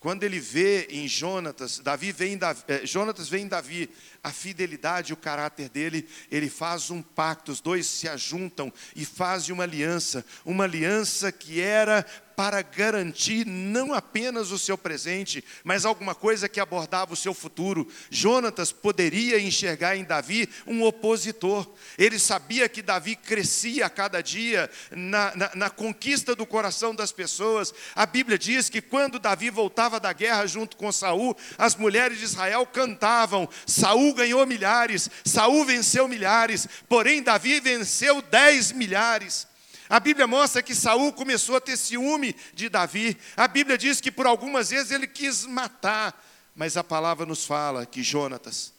quando 0.00 0.22
ele 0.22 0.38
vê 0.38 0.86
em 0.90 1.08
Jonatas, 1.08 1.80
Davi 1.80 2.12
vê 2.12 2.28
em 2.28 2.38
Davi, 2.38 2.62
eh, 2.68 2.86
Jonatas 2.86 3.28
vê 3.28 3.38
em 3.38 3.48
Davi 3.48 3.90
a 4.22 4.30
fidelidade 4.30 5.10
e 5.10 5.14
o 5.14 5.16
caráter 5.16 5.68
dele, 5.68 6.08
ele 6.30 6.48
faz 6.48 6.90
um 6.90 7.02
pacto, 7.02 7.52
os 7.52 7.60
dois 7.60 7.86
se 7.86 8.08
ajuntam 8.08 8.72
e 8.94 9.04
fazem 9.04 9.54
uma 9.54 9.64
aliança, 9.64 10.24
uma 10.44 10.64
aliança 10.64 11.30
que 11.30 11.60
era 11.60 12.04
para 12.38 12.62
garantir 12.62 13.44
não 13.44 13.92
apenas 13.92 14.52
o 14.52 14.58
seu 14.60 14.78
presente, 14.78 15.44
mas 15.64 15.84
alguma 15.84 16.14
coisa 16.14 16.48
que 16.48 16.60
abordava 16.60 17.12
o 17.12 17.16
seu 17.16 17.34
futuro. 17.34 17.88
Jonatas 18.12 18.70
poderia 18.70 19.40
enxergar 19.40 19.96
em 19.96 20.04
Davi 20.04 20.48
um 20.64 20.84
opositor. 20.84 21.68
Ele 21.98 22.16
sabia 22.16 22.68
que 22.68 22.80
Davi 22.80 23.16
crescia 23.16 23.86
a 23.86 23.90
cada 23.90 24.22
dia 24.22 24.70
na, 24.92 25.34
na, 25.34 25.50
na 25.52 25.68
conquista 25.68 26.32
do 26.36 26.46
coração 26.46 26.94
das 26.94 27.10
pessoas. 27.10 27.74
A 27.92 28.06
Bíblia 28.06 28.38
diz 28.38 28.70
que 28.70 28.80
quando 28.80 29.18
Davi 29.18 29.50
voltava 29.50 29.98
da 29.98 30.12
guerra 30.12 30.46
junto 30.46 30.76
com 30.76 30.92
Saul, 30.92 31.36
as 31.58 31.74
mulheres 31.74 32.18
de 32.18 32.24
Israel 32.24 32.64
cantavam: 32.66 33.48
Saul 33.66 34.07
ganhou 34.14 34.44
milhares, 34.46 35.10
Saul 35.24 35.64
venceu 35.64 36.08
milhares, 36.08 36.66
porém 36.88 37.22
Davi 37.22 37.60
venceu 37.60 38.22
dez 38.22 38.72
milhares. 38.72 39.46
A 39.88 39.98
Bíblia 39.98 40.26
mostra 40.26 40.62
que 40.62 40.74
Saul 40.74 41.12
começou 41.12 41.56
a 41.56 41.60
ter 41.60 41.76
ciúme 41.76 42.36
de 42.52 42.68
Davi. 42.68 43.16
A 43.36 43.48
Bíblia 43.48 43.78
diz 43.78 44.00
que 44.00 44.12
por 44.12 44.26
algumas 44.26 44.70
vezes 44.70 44.92
ele 44.92 45.06
quis 45.06 45.46
matar, 45.46 46.22
mas 46.54 46.76
a 46.76 46.84
palavra 46.84 47.24
nos 47.24 47.44
fala 47.46 47.86
que 47.86 48.02
Jonatas 48.02 48.72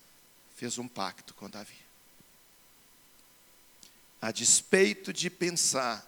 fez 0.55 0.77
um 0.77 0.87
pacto 0.87 1.33
com 1.33 1.49
Davi. 1.49 1.79
A 4.21 4.31
despeito 4.31 5.11
de 5.11 5.29
pensar 5.29 6.05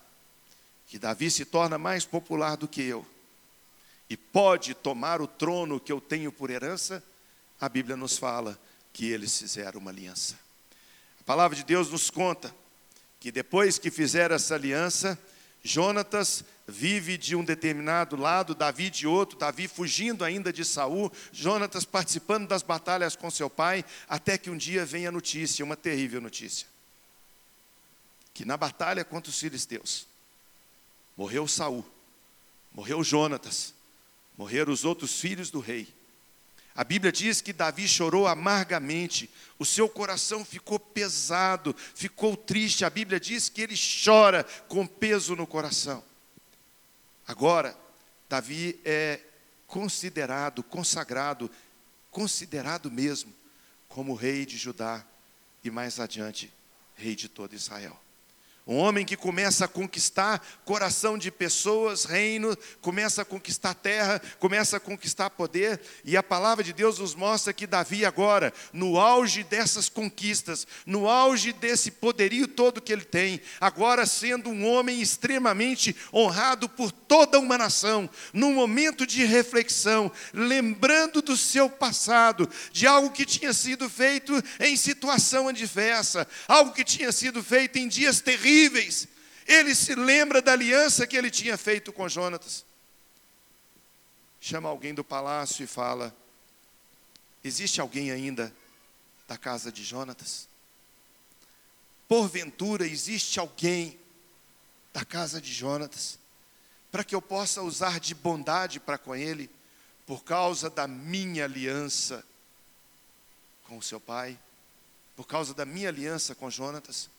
que 0.87 0.99
Davi 0.99 1.31
se 1.31 1.45
torna 1.45 1.77
mais 1.77 2.05
popular 2.05 2.57
do 2.57 2.67
que 2.67 2.81
eu 2.81 3.07
e 4.09 4.17
pode 4.17 4.73
tomar 4.73 5.21
o 5.21 5.27
trono 5.27 5.79
que 5.79 5.91
eu 5.91 6.01
tenho 6.01 6.33
por 6.33 6.49
herança, 6.49 7.01
a 7.59 7.69
Bíblia 7.69 7.95
nos 7.95 8.17
fala 8.17 8.59
que 8.93 9.09
eles 9.09 9.37
fizeram 9.37 9.79
uma 9.79 9.91
aliança. 9.91 10.39
A 11.19 11.23
palavra 11.23 11.55
de 11.55 11.63
Deus 11.63 11.89
nos 11.89 12.09
conta 12.09 12.53
que 13.19 13.31
depois 13.31 13.77
que 13.77 13.91
fizeram 13.91 14.35
essa 14.35 14.55
aliança, 14.55 15.17
Jonatas 15.63 16.43
vive 16.67 17.17
de 17.17 17.35
um 17.35 17.43
determinado 17.43 18.15
lado, 18.15 18.55
Davi 18.55 18.89
de 18.89 19.05
outro, 19.05 19.37
Davi 19.37 19.67
fugindo 19.67 20.23
ainda 20.23 20.51
de 20.51 20.65
Saul, 20.65 21.11
Jonatas 21.31 21.85
participando 21.85 22.47
das 22.47 22.63
batalhas 22.63 23.15
com 23.15 23.29
seu 23.29 23.49
pai, 23.49 23.85
até 24.07 24.37
que 24.37 24.49
um 24.49 24.57
dia 24.57 24.85
vem 24.85 25.05
a 25.05 25.11
notícia, 25.11 25.63
uma 25.63 25.75
terrível 25.75 26.19
notícia. 26.19 26.67
Que 28.33 28.45
na 28.45 28.57
batalha 28.57 29.05
contra 29.05 29.29
os 29.29 29.39
filisteus, 29.39 30.07
morreu 31.15 31.47
Saul, 31.47 31.85
morreu 32.71 33.03
Jonatas, 33.03 33.73
morreram 34.35 34.73
os 34.73 34.83
outros 34.83 35.19
filhos 35.19 35.51
do 35.51 35.59
rei. 35.59 35.93
A 36.75 36.83
Bíblia 36.83 37.11
diz 37.11 37.41
que 37.41 37.51
Davi 37.51 37.87
chorou 37.87 38.27
amargamente, 38.27 39.29
o 39.59 39.65
seu 39.65 39.89
coração 39.89 40.45
ficou 40.45 40.79
pesado, 40.79 41.75
ficou 41.93 42.37
triste. 42.37 42.85
A 42.85 42.89
Bíblia 42.89 43.19
diz 43.19 43.49
que 43.49 43.61
ele 43.61 43.75
chora 44.03 44.43
com 44.67 44.87
peso 44.87 45.35
no 45.35 45.45
coração. 45.45 46.03
Agora, 47.27 47.77
Davi 48.29 48.79
é 48.85 49.19
considerado, 49.67 50.63
consagrado, 50.63 51.51
considerado 52.09 52.89
mesmo 52.89 53.33
como 53.87 54.15
rei 54.15 54.45
de 54.45 54.57
Judá 54.57 55.05
e 55.63 55.69
mais 55.69 55.99
adiante, 55.99 56.51
rei 56.95 57.15
de 57.15 57.27
todo 57.27 57.53
Israel. 57.53 57.99
Um 58.67 58.77
homem 58.77 59.03
que 59.03 59.17
começa 59.17 59.65
a 59.65 59.67
conquistar 59.67 60.39
coração 60.65 61.17
de 61.17 61.31
pessoas, 61.31 62.05
reino, 62.05 62.55
começa 62.79 63.23
a 63.23 63.25
conquistar 63.25 63.73
terra, 63.73 64.21
começa 64.39 64.77
a 64.77 64.79
conquistar 64.79 65.31
poder, 65.31 65.81
e 66.05 66.15
a 66.15 66.21
palavra 66.21 66.63
de 66.63 66.71
Deus 66.71 66.99
nos 66.99 67.15
mostra 67.15 67.53
que 67.53 67.65
Davi, 67.65 68.05
agora, 68.05 68.53
no 68.71 68.99
auge 68.99 69.43
dessas 69.43 69.89
conquistas, 69.89 70.67
no 70.85 71.09
auge 71.09 71.51
desse 71.53 71.89
poderio 71.89 72.47
todo 72.47 72.81
que 72.81 72.93
ele 72.93 73.03
tem, 73.03 73.41
agora 73.59 74.05
sendo 74.05 74.51
um 74.51 74.67
homem 74.67 75.01
extremamente 75.01 75.95
honrado 76.13 76.69
por 76.69 76.91
toda 76.91 77.39
uma 77.39 77.57
nação, 77.57 78.07
num 78.31 78.53
momento 78.53 79.07
de 79.07 79.25
reflexão, 79.25 80.11
lembrando 80.31 81.19
do 81.23 81.35
seu 81.35 81.67
passado, 81.67 82.47
de 82.71 82.85
algo 82.85 83.09
que 83.09 83.25
tinha 83.25 83.53
sido 83.53 83.89
feito 83.89 84.31
em 84.59 84.77
situação 84.77 85.47
adversa, 85.47 86.27
algo 86.47 86.73
que 86.73 86.83
tinha 86.83 87.11
sido 87.11 87.43
feito 87.43 87.79
em 87.79 87.87
dias 87.87 88.21
terríveis 88.21 88.50
terríveis. 88.51 89.07
Ele 89.47 89.73
se 89.73 89.95
lembra 89.95 90.41
da 90.41 90.51
aliança 90.51 91.07
que 91.07 91.15
ele 91.15 91.31
tinha 91.31 91.57
feito 91.57 91.91
com 91.93 92.07
Jonatas. 92.07 92.65
Chama 94.39 94.69
alguém 94.69 94.93
do 94.93 95.03
palácio 95.03 95.63
e 95.63 95.67
fala: 95.67 96.15
Existe 97.43 97.79
alguém 97.79 98.11
ainda 98.11 98.53
da 99.27 99.37
casa 99.37 99.71
de 99.71 99.83
Jonatas? 99.83 100.47
Porventura 102.07 102.85
existe 102.85 103.39
alguém 103.39 103.97
da 104.91 105.05
casa 105.05 105.39
de 105.39 105.51
Jonatas 105.53 106.19
para 106.91 107.05
que 107.05 107.15
eu 107.15 107.21
possa 107.21 107.61
usar 107.61 108.01
de 108.01 108.13
bondade 108.13 108.81
para 108.81 108.97
com 108.97 109.15
ele 109.15 109.49
por 110.05 110.25
causa 110.25 110.69
da 110.69 110.87
minha 110.87 111.45
aliança 111.45 112.25
com 113.63 113.77
o 113.77 113.81
seu 113.81 114.01
pai, 114.01 114.37
por 115.15 115.25
causa 115.25 115.53
da 115.53 115.63
minha 115.63 115.87
aliança 115.87 116.35
com 116.35 116.49
Jonatas? 116.49 117.09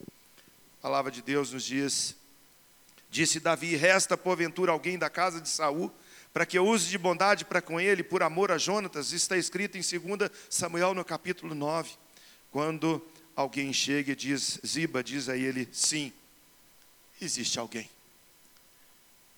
A 0.82 0.90
palavra 0.90 1.12
de 1.12 1.22
Deus 1.22 1.52
nos 1.52 1.64
diz: 1.64 2.16
Disse 3.08 3.38
Davi: 3.38 3.76
Resta 3.76 4.16
porventura 4.16 4.72
alguém 4.72 4.98
da 4.98 5.08
casa 5.08 5.40
de 5.40 5.48
Saul, 5.48 5.94
para 6.32 6.44
que 6.44 6.58
eu 6.58 6.66
use 6.66 6.88
de 6.90 6.98
bondade 6.98 7.44
para 7.44 7.62
com 7.62 7.80
ele, 7.80 8.02
por 8.02 8.20
amor 8.20 8.50
a 8.50 8.58
Jonatas. 8.58 9.12
Está 9.12 9.36
escrito 9.36 9.78
em 9.78 9.80
2 9.80 10.28
Samuel, 10.50 10.92
no 10.92 11.04
capítulo 11.04 11.54
9. 11.54 11.92
Quando 12.50 13.00
alguém 13.36 13.72
chega 13.72 14.10
e 14.10 14.16
diz, 14.16 14.58
Ziba 14.66 15.04
diz 15.04 15.28
a 15.28 15.36
ele: 15.36 15.68
Sim, 15.70 16.12
existe 17.20 17.60
alguém. 17.60 17.88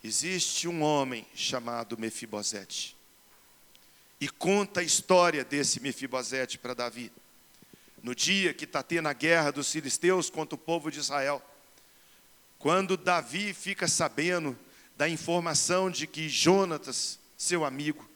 Existe 0.03 0.67
um 0.67 0.81
homem 0.81 1.27
chamado 1.35 1.99
Mefibosete. 1.99 2.97
E 4.19 4.31
conta 4.31 4.81
a 4.81 4.83
história 4.83 5.45
desse 5.45 5.79
Mefibosete 5.79 6.57
para 6.57 6.73
Davi 6.73 7.13
no 8.05 8.15
dia 8.15 8.53
que 8.53 8.65
está 8.65 8.83
tendo 8.83 9.09
a 9.09 9.15
guerra 9.15 9.51
dos 9.51 9.73
filisteus 9.73 10.29
contra 10.29 10.55
o 10.55 10.59
povo 10.59 10.91
de 10.91 10.99
Israel. 10.99 11.43
Quando 12.59 12.99
Davi 12.99 13.55
fica 13.55 13.89
sabendo 13.89 14.59
da 14.95 15.09
informação 15.09 15.91
de 15.91 16.07
que 16.07 16.29
Jonatas, 16.29 17.19
seu 17.35 17.65
amigo, 17.65 18.07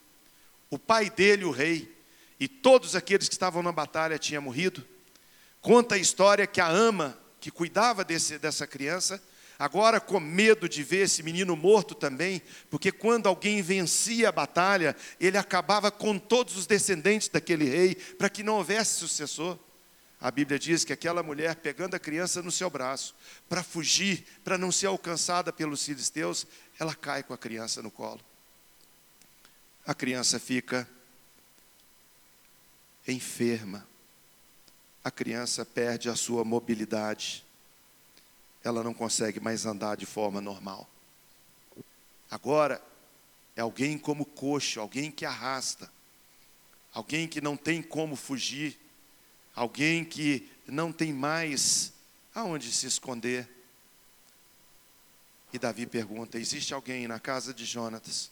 o 0.69 0.79
pai 0.79 1.09
dele, 1.09 1.47
o 1.47 1.51
rei, 1.51 1.91
e 2.39 2.47
todos 2.47 2.95
aqueles 2.95 3.29
que 3.29 3.35
estavam 3.35 3.63
na 3.63 3.73
batalha 3.73 4.19
tinham 4.19 4.43
morrido, 4.43 4.87
conta 5.63 5.95
a 5.95 5.99
história 5.99 6.47
que 6.47 6.61
a 6.61 6.69
ama 6.69 7.19
que 7.41 7.51
cuidava 7.51 8.05
desse, 8.05 8.39
dessa 8.39 8.67
criança, 8.67 9.23
agora 9.59 9.99
com 9.99 10.21
medo 10.21 10.69
de 10.69 10.83
ver 10.83 11.05
esse 11.05 11.23
menino 11.23 11.57
morto 11.57 11.95
também, 11.95 12.43
porque 12.69 12.93
quando 12.93 13.27
alguém 13.27 13.63
vencia 13.63 14.29
a 14.29 14.33
batalha, 14.33 14.95
ele 15.19 15.39
acabava 15.39 15.91
com 15.91 16.19
todos 16.19 16.59
os 16.59 16.67
descendentes 16.67 17.29
daquele 17.29 17.65
rei, 17.65 17.95
para 17.95 18.29
que 18.29 18.43
não 18.43 18.57
houvesse 18.57 18.99
sucessor. 18.99 19.59
A 20.21 20.31
Bíblia 20.33 20.59
diz 20.59 20.85
que 20.85 20.93
aquela 20.93 21.23
mulher, 21.23 21.57
pegando 21.57 21.95
a 21.95 21.99
criança 21.99 22.43
no 22.43 22.51
seu 22.51 22.69
braço, 22.69 23.15
para 23.49 23.63
fugir, 23.63 24.27
para 24.43 24.59
não 24.59 24.73
ser 24.73 24.87
alcançada 24.87 25.53
pelos 25.53 25.85
filisteus, 25.85 26.45
ela 26.79 26.95
cai 26.95 27.23
com 27.23 27.33
a 27.33 27.39
criança 27.39 27.81
no 27.83 27.91
colo. 27.91 28.21
A 29.87 29.95
criança 29.95 30.41
fica 30.41 30.89
enferma. 33.07 33.87
A 35.05 35.11
criança 35.11 35.65
perde 35.65 36.11
a 36.11 36.17
sua 36.17 36.45
mobilidade. 36.45 37.47
Ela 38.65 38.83
não 38.83 38.93
consegue 38.93 39.39
mais 39.39 39.65
andar 39.67 39.97
de 39.97 40.05
forma 40.05 40.41
normal. 40.41 40.91
Agora, 42.29 42.83
é 43.55 43.61
alguém 43.61 43.97
como 43.97 44.25
coxo, 44.25 44.81
alguém 44.81 45.11
que 45.11 45.25
arrasta, 45.25 45.91
alguém 46.93 47.27
que 47.27 47.41
não 47.41 47.57
tem 47.57 47.81
como 47.81 48.17
fugir 48.17 48.79
alguém 49.59 50.05
que 50.05 50.49
não 50.69 50.93
tem 50.93 51.13
mais 51.13 51.93
aonde 52.33 52.71
se 52.73 52.87
esconder. 52.87 53.49
E 55.53 55.59
Davi 55.59 55.85
pergunta: 55.85 56.39
existe 56.39 56.73
alguém 56.73 57.09
na 57.09 57.19
casa 57.19 57.53
de 57.53 57.65
Jonatas 57.65 58.31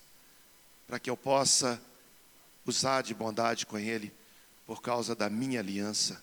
para 0.86 1.00
que 1.00 1.10
eu 1.10 1.16
possa 1.16 1.82
usar 2.64 3.02
de 3.02 3.12
bondade 3.12 3.66
com 3.66 3.76
ele 3.76 4.12
por 4.64 4.80
causa 4.80 5.16
da 5.16 5.28
minha 5.28 5.58
aliança 5.58 6.22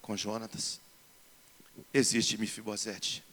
com 0.00 0.16
Jonatas? 0.16 0.80
Existe 1.92 2.38
Mefibosete. 2.38 3.24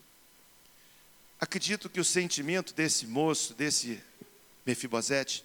Acredito 1.38 1.88
que 1.88 2.00
o 2.00 2.04
sentimento 2.04 2.74
desse 2.74 3.06
moço, 3.06 3.54
desse 3.54 4.02
Mefibosete, 4.64 5.44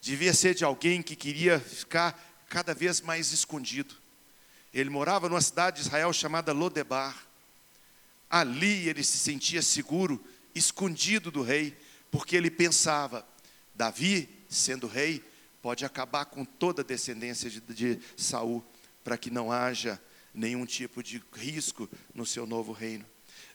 devia 0.00 0.34
ser 0.34 0.54
de 0.54 0.64
alguém 0.64 1.00
que 1.00 1.14
queria 1.14 1.60
ficar 1.60 2.18
cada 2.50 2.74
vez 2.74 3.00
mais 3.00 3.32
escondido. 3.32 3.94
Ele 4.74 4.90
morava 4.90 5.28
numa 5.28 5.40
cidade 5.40 5.76
de 5.76 5.82
Israel 5.86 6.12
chamada 6.12 6.52
Lodebar. 6.52 7.16
Ali 8.28 8.88
ele 8.88 9.02
se 9.02 9.16
sentia 9.16 9.62
seguro, 9.62 10.22
escondido 10.54 11.30
do 11.30 11.42
rei, 11.42 11.76
porque 12.10 12.36
ele 12.36 12.50
pensava: 12.50 13.26
Davi, 13.74 14.28
sendo 14.48 14.86
rei, 14.86 15.24
pode 15.62 15.84
acabar 15.84 16.26
com 16.26 16.44
toda 16.44 16.82
a 16.82 16.84
descendência 16.84 17.48
de, 17.48 17.60
de 17.60 18.00
Saul, 18.16 18.64
para 19.02 19.16
que 19.16 19.30
não 19.30 19.50
haja 19.50 20.00
nenhum 20.34 20.66
tipo 20.66 21.02
de 21.02 21.22
risco 21.32 21.88
no 22.12 22.26
seu 22.26 22.46
novo 22.46 22.72
reino. 22.72 23.06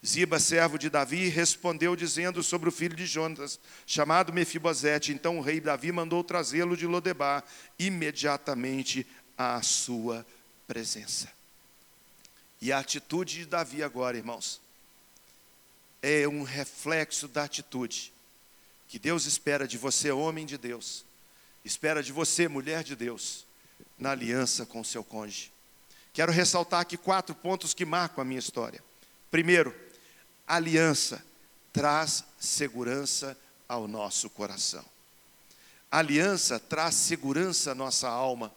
Ziba, 0.06 0.40
servo 0.40 0.78
de 0.78 0.88
Davi, 0.88 1.30
respondeu 1.30 1.96
dizendo 1.96 2.44
sobre 2.44 2.70
o 2.70 2.72
filho 2.72 2.96
de 2.96 3.08
Jonas, 3.08 3.60
chamado 3.88 4.32
Mefibosete. 4.32 5.12
Então 5.12 5.40
o 5.40 5.42
rei 5.42 5.60
Davi 5.60 5.92
mandou 5.92 6.24
trazê-lo 6.24 6.78
de 6.78 6.86
Lodebar 6.86 7.44
imediatamente 7.80 9.06
à 9.36 9.62
sua 9.64 10.26
presença. 10.68 11.32
E 12.62 12.72
a 12.72 12.80
atitude 12.80 13.40
de 13.40 13.46
Davi 13.46 13.82
agora, 13.82 14.16
irmãos, 14.16 14.62
é 16.04 16.28
um 16.28 16.44
reflexo 16.44 17.28
da 17.28 17.44
atitude 17.44 18.14
que 18.88 19.00
Deus 19.00 19.26
espera 19.26 19.68
de 19.68 19.78
você, 19.78 20.12
homem 20.12 20.46
de 20.46 20.58
Deus, 20.58 21.04
espera 21.64 22.04
de 22.04 22.12
você, 22.12 22.48
mulher 22.48 22.84
de 22.84 22.96
Deus, 22.96 23.44
na 23.98 24.12
aliança 24.12 24.68
com 24.68 24.82
o 24.82 24.86
seu 24.86 25.04
cônjuge. 25.04 25.52
Quero 26.14 26.32
ressaltar 26.32 26.82
aqui 26.82 26.96
quatro 26.96 27.34
pontos 27.34 27.74
que 27.74 27.84
marcam 27.84 28.22
a 28.22 28.26
minha 28.26 28.40
história. 28.40 28.84
Primeiro, 29.32 29.85
aliança 30.48 31.24
traz 31.74 32.24
segurança 32.40 33.38
ao 33.68 33.88
nosso 33.88 34.30
coração. 34.30 34.86
aliança 35.92 36.60
traz 36.60 36.96
segurança 36.96 37.72
à 37.72 37.76
nossa 37.76 38.08
alma, 38.08 38.54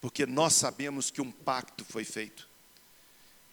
porque 0.00 0.26
nós 0.26 0.54
sabemos 0.54 1.10
que 1.10 1.20
um 1.20 1.30
pacto 1.30 1.84
foi 1.84 2.04
feito. 2.04 2.48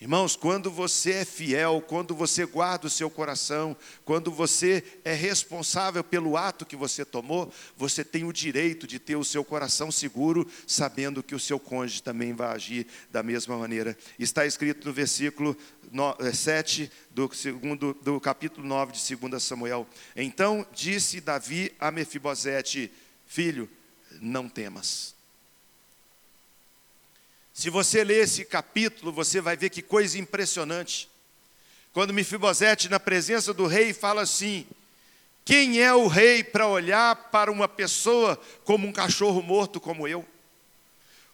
Irmãos, 0.02 0.36
quando 0.36 0.72
você 0.72 1.12
é 1.12 1.26
fiel, 1.26 1.80
quando 1.80 2.16
você 2.16 2.44
guarda 2.44 2.88
o 2.88 2.90
seu 2.90 3.08
coração, 3.08 3.78
quando 4.04 4.32
você 4.32 4.84
é 5.06 5.14
responsável 5.14 6.04
pelo 6.04 6.36
ato 6.36 6.66
que 6.66 6.76
você 6.76 7.06
tomou, 7.06 7.54
você 7.78 8.04
tem 8.04 8.24
o 8.24 8.34
direito 8.34 8.88
de 8.88 8.98
ter 8.98 9.16
o 9.16 9.24
seu 9.24 9.46
coração 9.46 9.92
seguro, 9.92 10.50
sabendo 10.66 11.22
que 11.22 11.36
o 11.36 11.40
seu 11.40 11.60
cônjuge 11.60 12.02
também 12.02 12.34
vai 12.34 12.48
agir 12.48 12.88
da 13.12 13.22
mesma 13.22 13.56
maneira. 13.56 13.96
Está 14.18 14.44
escrito 14.44 14.88
no 14.88 14.92
versículo 14.92 15.56
7 16.34 16.82
eh, 16.82 16.90
do, 17.12 17.32
segundo, 17.32 17.94
do 18.02 18.20
capítulo 18.20 18.66
9 18.66 18.94
de 18.94 19.16
2 19.16 19.44
Samuel. 19.44 19.88
Então 20.16 20.66
disse 20.74 21.22
Davi 21.22 21.76
a 21.80 21.92
Mefibosete: 21.92 22.92
Filho, 23.28 23.70
não 24.20 24.50
temas. 24.50 25.21
Se 27.62 27.70
você 27.70 28.04
ler 28.04 28.24
esse 28.24 28.44
capítulo, 28.44 29.12
você 29.12 29.40
vai 29.40 29.56
ver 29.56 29.70
que 29.70 29.84
coisa 29.84 30.18
impressionante. 30.18 31.08
Quando 31.94 32.12
Mefibosete, 32.12 32.90
na 32.90 33.00
presença 33.00 33.54
do 33.54 33.68
rei, 33.68 33.94
fala 33.94 34.24
assim: 34.24 34.66
Quem 35.46 35.80
é 35.80 35.94
o 35.94 36.08
rei 36.08 36.44
para 36.44 36.66
olhar 36.66 37.16
para 37.30 37.52
uma 37.52 37.68
pessoa 37.68 38.36
como 38.64 38.88
um 38.88 38.92
cachorro 38.92 39.44
morto 39.44 39.80
como 39.80 40.08
eu? 40.08 40.26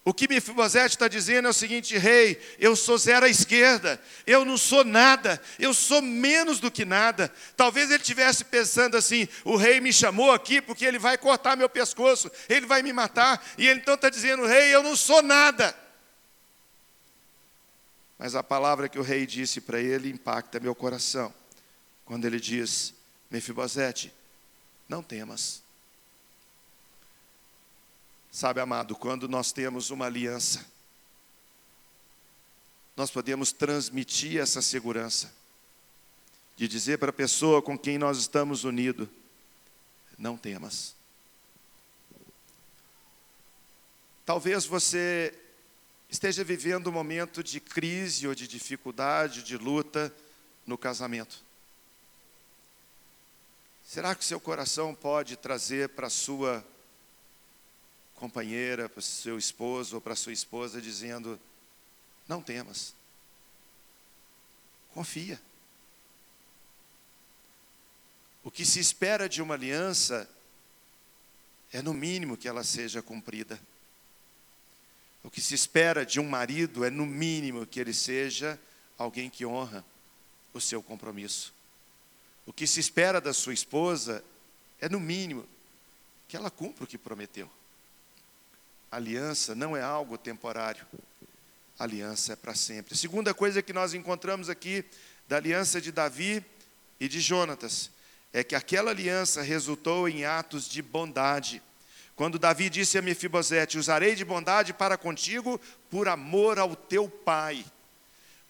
O 0.04 0.12
que 0.12 0.28
Mefibosete 0.28 0.96
está 0.96 1.08
dizendo 1.08 1.48
é 1.48 1.50
o 1.50 1.54
seguinte: 1.54 1.96
Rei, 1.96 2.38
eu 2.58 2.76
sou 2.76 2.98
zero 2.98 3.24
à 3.24 3.28
esquerda, 3.30 3.98
eu 4.26 4.44
não 4.44 4.58
sou 4.58 4.84
nada, 4.84 5.40
eu 5.58 5.72
sou 5.72 6.02
menos 6.02 6.60
do 6.60 6.70
que 6.70 6.84
nada. 6.84 7.32
Talvez 7.56 7.90
ele 7.90 8.02
estivesse 8.02 8.44
pensando 8.44 8.98
assim: 8.98 9.26
o 9.46 9.56
rei 9.56 9.80
me 9.80 9.94
chamou 9.94 10.30
aqui 10.30 10.60
porque 10.60 10.84
ele 10.84 10.98
vai 10.98 11.16
cortar 11.16 11.56
meu 11.56 11.70
pescoço, 11.70 12.30
ele 12.50 12.66
vai 12.66 12.82
me 12.82 12.92
matar, 12.92 13.42
e 13.56 13.66
ele 13.66 13.80
então 13.80 13.94
está 13.94 14.10
dizendo: 14.10 14.44
Rei, 14.44 14.74
eu 14.74 14.82
não 14.82 14.94
sou 14.94 15.22
nada. 15.22 15.87
Mas 18.18 18.34
a 18.34 18.42
palavra 18.42 18.88
que 18.88 18.98
o 18.98 19.02
rei 19.02 19.24
disse 19.24 19.60
para 19.60 19.80
ele 19.80 20.10
impacta 20.10 20.58
meu 20.58 20.74
coração. 20.74 21.32
Quando 22.04 22.24
ele 22.24 22.40
diz: 22.40 22.92
Mefibosete, 23.30 24.12
não 24.88 25.02
temas. 25.02 25.62
Sabe, 28.30 28.60
amado, 28.60 28.96
quando 28.96 29.28
nós 29.28 29.52
temos 29.52 29.90
uma 29.90 30.06
aliança, 30.06 30.66
nós 32.96 33.10
podemos 33.10 33.52
transmitir 33.52 34.40
essa 34.40 34.60
segurança, 34.60 35.32
de 36.56 36.66
dizer 36.66 36.98
para 36.98 37.10
a 37.10 37.12
pessoa 37.12 37.62
com 37.62 37.78
quem 37.78 37.98
nós 37.98 38.18
estamos 38.18 38.64
unidos: 38.64 39.08
não 40.18 40.36
temas. 40.36 40.96
Talvez 44.26 44.66
você 44.66 45.32
esteja 46.08 46.42
vivendo 46.42 46.88
um 46.88 46.92
momento 46.92 47.42
de 47.42 47.60
crise 47.60 48.26
ou 48.26 48.34
de 48.34 48.48
dificuldade, 48.48 49.42
de 49.42 49.56
luta 49.56 50.14
no 50.66 50.78
casamento. 50.78 51.42
Será 53.84 54.14
que 54.14 54.24
seu 54.24 54.38
coração 54.38 54.94
pode 54.94 55.36
trazer 55.36 55.88
para 55.90 56.10
sua 56.10 56.64
companheira, 58.14 58.88
para 58.88 59.00
seu 59.00 59.38
esposo 59.38 59.96
ou 59.96 60.00
para 60.00 60.16
sua 60.16 60.32
esposa, 60.32 60.80
dizendo: 60.80 61.40
não 62.26 62.42
temas, 62.42 62.94
confia. 64.92 65.40
O 68.44 68.50
que 68.50 68.64
se 68.64 68.80
espera 68.80 69.28
de 69.28 69.40
uma 69.42 69.54
aliança 69.54 70.28
é, 71.72 71.82
no 71.82 71.92
mínimo, 71.92 72.36
que 72.36 72.48
ela 72.48 72.64
seja 72.64 73.02
cumprida. 73.02 73.60
O 75.22 75.30
que 75.30 75.40
se 75.40 75.54
espera 75.54 76.06
de 76.06 76.20
um 76.20 76.28
marido 76.28 76.84
é, 76.84 76.90
no 76.90 77.04
mínimo, 77.04 77.66
que 77.66 77.80
ele 77.80 77.92
seja 77.92 78.58
alguém 78.96 79.28
que 79.28 79.44
honra 79.44 79.84
o 80.52 80.60
seu 80.60 80.82
compromisso. 80.82 81.52
O 82.46 82.52
que 82.52 82.66
se 82.66 82.80
espera 82.80 83.20
da 83.20 83.32
sua 83.32 83.52
esposa 83.52 84.24
é, 84.80 84.88
no 84.88 84.98
mínimo, 84.98 85.46
que 86.26 86.36
ela 86.36 86.50
cumpra 86.50 86.84
o 86.84 86.86
que 86.86 86.96
prometeu. 86.96 87.50
Aliança 88.90 89.54
não 89.54 89.76
é 89.76 89.82
algo 89.82 90.16
temporário. 90.16 90.86
Aliança 91.78 92.32
é 92.32 92.36
para 92.36 92.54
sempre. 92.54 92.96
segunda 92.96 93.32
coisa 93.32 93.62
que 93.62 93.72
nós 93.72 93.94
encontramos 93.94 94.48
aqui 94.48 94.84
da 95.28 95.36
aliança 95.36 95.80
de 95.80 95.92
Davi 95.92 96.44
e 96.98 97.06
de 97.06 97.20
Jonatas 97.20 97.90
é 98.32 98.42
que 98.42 98.54
aquela 98.54 98.90
aliança 98.90 99.42
resultou 99.42 100.08
em 100.08 100.24
atos 100.24 100.68
de 100.68 100.82
bondade. 100.82 101.62
Quando 102.18 102.36
Davi 102.36 102.68
disse 102.68 102.98
a 102.98 103.02
Mefibosete: 103.02 103.78
Usarei 103.78 104.16
de 104.16 104.24
bondade 104.24 104.74
para 104.74 104.98
contigo 104.98 105.60
por 105.88 106.08
amor 106.08 106.58
ao 106.58 106.74
teu 106.74 107.08
pai. 107.08 107.64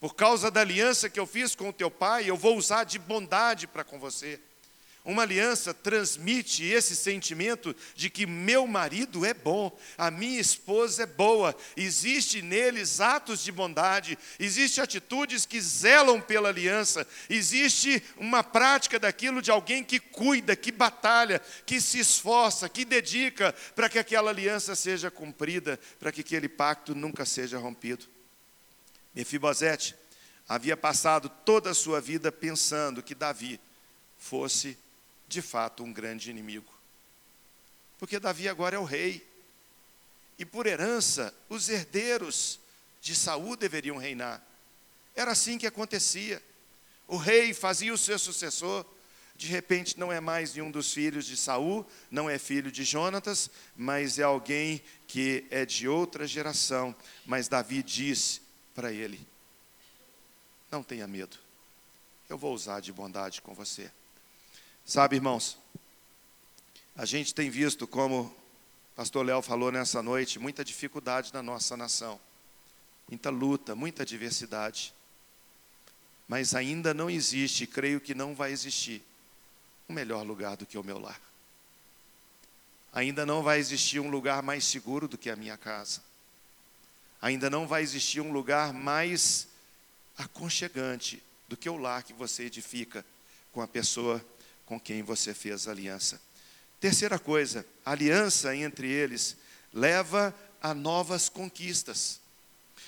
Por 0.00 0.14
causa 0.14 0.50
da 0.50 0.62
aliança 0.62 1.10
que 1.10 1.20
eu 1.20 1.26
fiz 1.26 1.54
com 1.54 1.68
o 1.68 1.72
teu 1.72 1.90
pai, 1.90 2.30
eu 2.30 2.34
vou 2.34 2.56
usar 2.56 2.84
de 2.84 2.98
bondade 2.98 3.66
para 3.66 3.84
com 3.84 3.98
você. 3.98 4.40
Uma 5.04 5.22
aliança 5.22 5.72
transmite 5.72 6.64
esse 6.64 6.94
sentimento 6.94 7.74
de 7.94 8.10
que 8.10 8.26
meu 8.26 8.66
marido 8.66 9.24
é 9.24 9.32
bom, 9.32 9.74
a 9.96 10.10
minha 10.10 10.38
esposa 10.38 11.04
é 11.04 11.06
boa, 11.06 11.56
existe 11.76 12.42
neles 12.42 13.00
atos 13.00 13.42
de 13.42 13.50
bondade, 13.50 14.18
existe 14.38 14.80
atitudes 14.80 15.46
que 15.46 15.60
zelam 15.60 16.20
pela 16.20 16.50
aliança, 16.50 17.06
existe 17.30 18.02
uma 18.18 18.44
prática 18.44 18.98
daquilo 18.98 19.40
de 19.40 19.50
alguém 19.50 19.82
que 19.82 19.98
cuida, 19.98 20.54
que 20.54 20.70
batalha, 20.70 21.40
que 21.64 21.80
se 21.80 21.98
esforça, 21.98 22.68
que 22.68 22.84
dedica 22.84 23.54
para 23.74 23.88
que 23.88 23.98
aquela 23.98 24.30
aliança 24.30 24.74
seja 24.74 25.10
cumprida, 25.10 25.80
para 25.98 26.12
que 26.12 26.20
aquele 26.20 26.48
pacto 26.48 26.94
nunca 26.94 27.24
seja 27.24 27.56
rompido. 27.56 28.04
Mefibosete 29.14 29.96
havia 30.46 30.76
passado 30.76 31.30
toda 31.44 31.70
a 31.70 31.74
sua 31.74 32.00
vida 32.00 32.30
pensando 32.30 33.02
que 33.02 33.14
Davi 33.14 33.58
fosse 34.18 34.76
de 35.28 35.42
fato 35.42 35.84
um 35.84 35.92
grande 35.92 36.30
inimigo. 36.30 36.72
Porque 37.98 38.18
Davi 38.18 38.48
agora 38.48 38.76
é 38.76 38.78
o 38.78 38.84
rei. 38.84 39.26
E 40.38 40.44
por 40.44 40.66
herança, 40.66 41.34
os 41.48 41.68
herdeiros 41.68 42.58
de 43.00 43.14
Saul 43.14 43.56
deveriam 43.56 43.96
reinar. 43.96 44.42
Era 45.14 45.32
assim 45.32 45.58
que 45.58 45.66
acontecia. 45.66 46.42
O 47.06 47.16
rei 47.16 47.52
fazia 47.52 47.92
o 47.92 47.98
seu 47.98 48.18
sucessor, 48.18 48.86
de 49.34 49.46
repente 49.46 49.98
não 49.98 50.12
é 50.12 50.20
mais 50.20 50.54
nenhum 50.54 50.70
dos 50.70 50.92
filhos 50.92 51.24
de 51.24 51.36
Saul, 51.36 51.86
não 52.10 52.28
é 52.28 52.38
filho 52.38 52.70
de 52.70 52.84
Jonatas, 52.84 53.50
mas 53.76 54.18
é 54.18 54.22
alguém 54.22 54.82
que 55.06 55.46
é 55.50 55.64
de 55.64 55.88
outra 55.88 56.26
geração. 56.26 56.94
Mas 57.24 57.48
Davi 57.48 57.82
disse 57.82 58.42
para 58.74 58.92
ele: 58.92 59.26
Não 60.70 60.82
tenha 60.82 61.06
medo, 61.06 61.36
eu 62.28 62.36
vou 62.36 62.52
usar 62.54 62.80
de 62.80 62.92
bondade 62.92 63.40
com 63.40 63.54
você. 63.54 63.90
Sabe, 64.88 65.16
irmãos, 65.16 65.58
a 66.96 67.04
gente 67.04 67.34
tem 67.34 67.50
visto, 67.50 67.86
como 67.86 68.22
o 68.22 68.34
pastor 68.96 69.22
Léo 69.22 69.42
falou 69.42 69.70
nessa 69.70 70.02
noite, 70.02 70.38
muita 70.38 70.64
dificuldade 70.64 71.30
na 71.30 71.42
nossa 71.42 71.76
nação, 71.76 72.18
muita 73.06 73.28
luta, 73.28 73.74
muita 73.74 74.02
diversidade. 74.02 74.94
mas 76.26 76.54
ainda 76.54 76.94
não 76.94 77.10
existe, 77.10 77.66
creio 77.66 78.00
que 78.00 78.14
não 78.14 78.34
vai 78.34 78.50
existir, 78.50 79.02
um 79.90 79.92
melhor 79.92 80.22
lugar 80.22 80.56
do 80.56 80.64
que 80.64 80.78
o 80.78 80.82
meu 80.82 80.98
lar. 80.98 81.20
Ainda 82.90 83.26
não 83.26 83.42
vai 83.42 83.58
existir 83.58 84.00
um 84.00 84.08
lugar 84.08 84.42
mais 84.42 84.64
seguro 84.64 85.06
do 85.06 85.18
que 85.18 85.28
a 85.28 85.36
minha 85.36 85.58
casa. 85.58 86.00
Ainda 87.20 87.50
não 87.50 87.66
vai 87.66 87.82
existir 87.82 88.22
um 88.22 88.32
lugar 88.32 88.72
mais 88.72 89.48
aconchegante 90.16 91.22
do 91.46 91.58
que 91.58 91.68
o 91.68 91.76
lar 91.76 92.02
que 92.02 92.14
você 92.14 92.44
edifica 92.44 93.04
com 93.52 93.60
a 93.60 93.68
pessoa 93.68 94.24
com 94.68 94.78
quem 94.78 95.02
você 95.02 95.32
fez 95.32 95.66
aliança. 95.66 96.20
Terceira 96.78 97.18
coisa, 97.18 97.64
a 97.86 97.92
aliança 97.92 98.54
entre 98.54 98.86
eles 98.86 99.34
leva 99.72 100.34
a 100.60 100.74
novas 100.74 101.30
conquistas. 101.30 102.20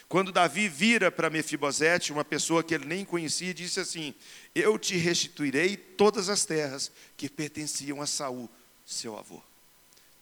Quando 0.07 0.31
Davi 0.31 0.69
vira 0.69 1.11
para 1.11 1.31
Mefibosete, 1.31 2.13
uma 2.13 2.25
pessoa 2.25 2.63
que 2.63 2.75
ele 2.75 2.85
nem 2.85 3.03
conhecia, 3.03 3.55
disse 3.55 3.81
assim: 3.81 4.15
Eu 4.55 4.79
te 4.79 4.95
restituirei 4.97 5.75
todas 5.75 6.29
as 6.29 6.45
terras 6.45 6.93
que 7.17 7.31
pertenciam 7.31 8.03
a 8.03 8.07
Saul, 8.07 8.51
seu 8.85 9.17
avô. 9.17 9.43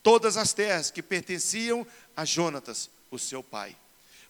Todas 0.00 0.36
as 0.36 0.52
terras 0.52 0.92
que 0.92 1.02
pertenciam 1.02 1.84
a 2.16 2.24
Jonatas, 2.24 2.88
o 3.10 3.18
seu 3.18 3.42
pai. 3.42 3.76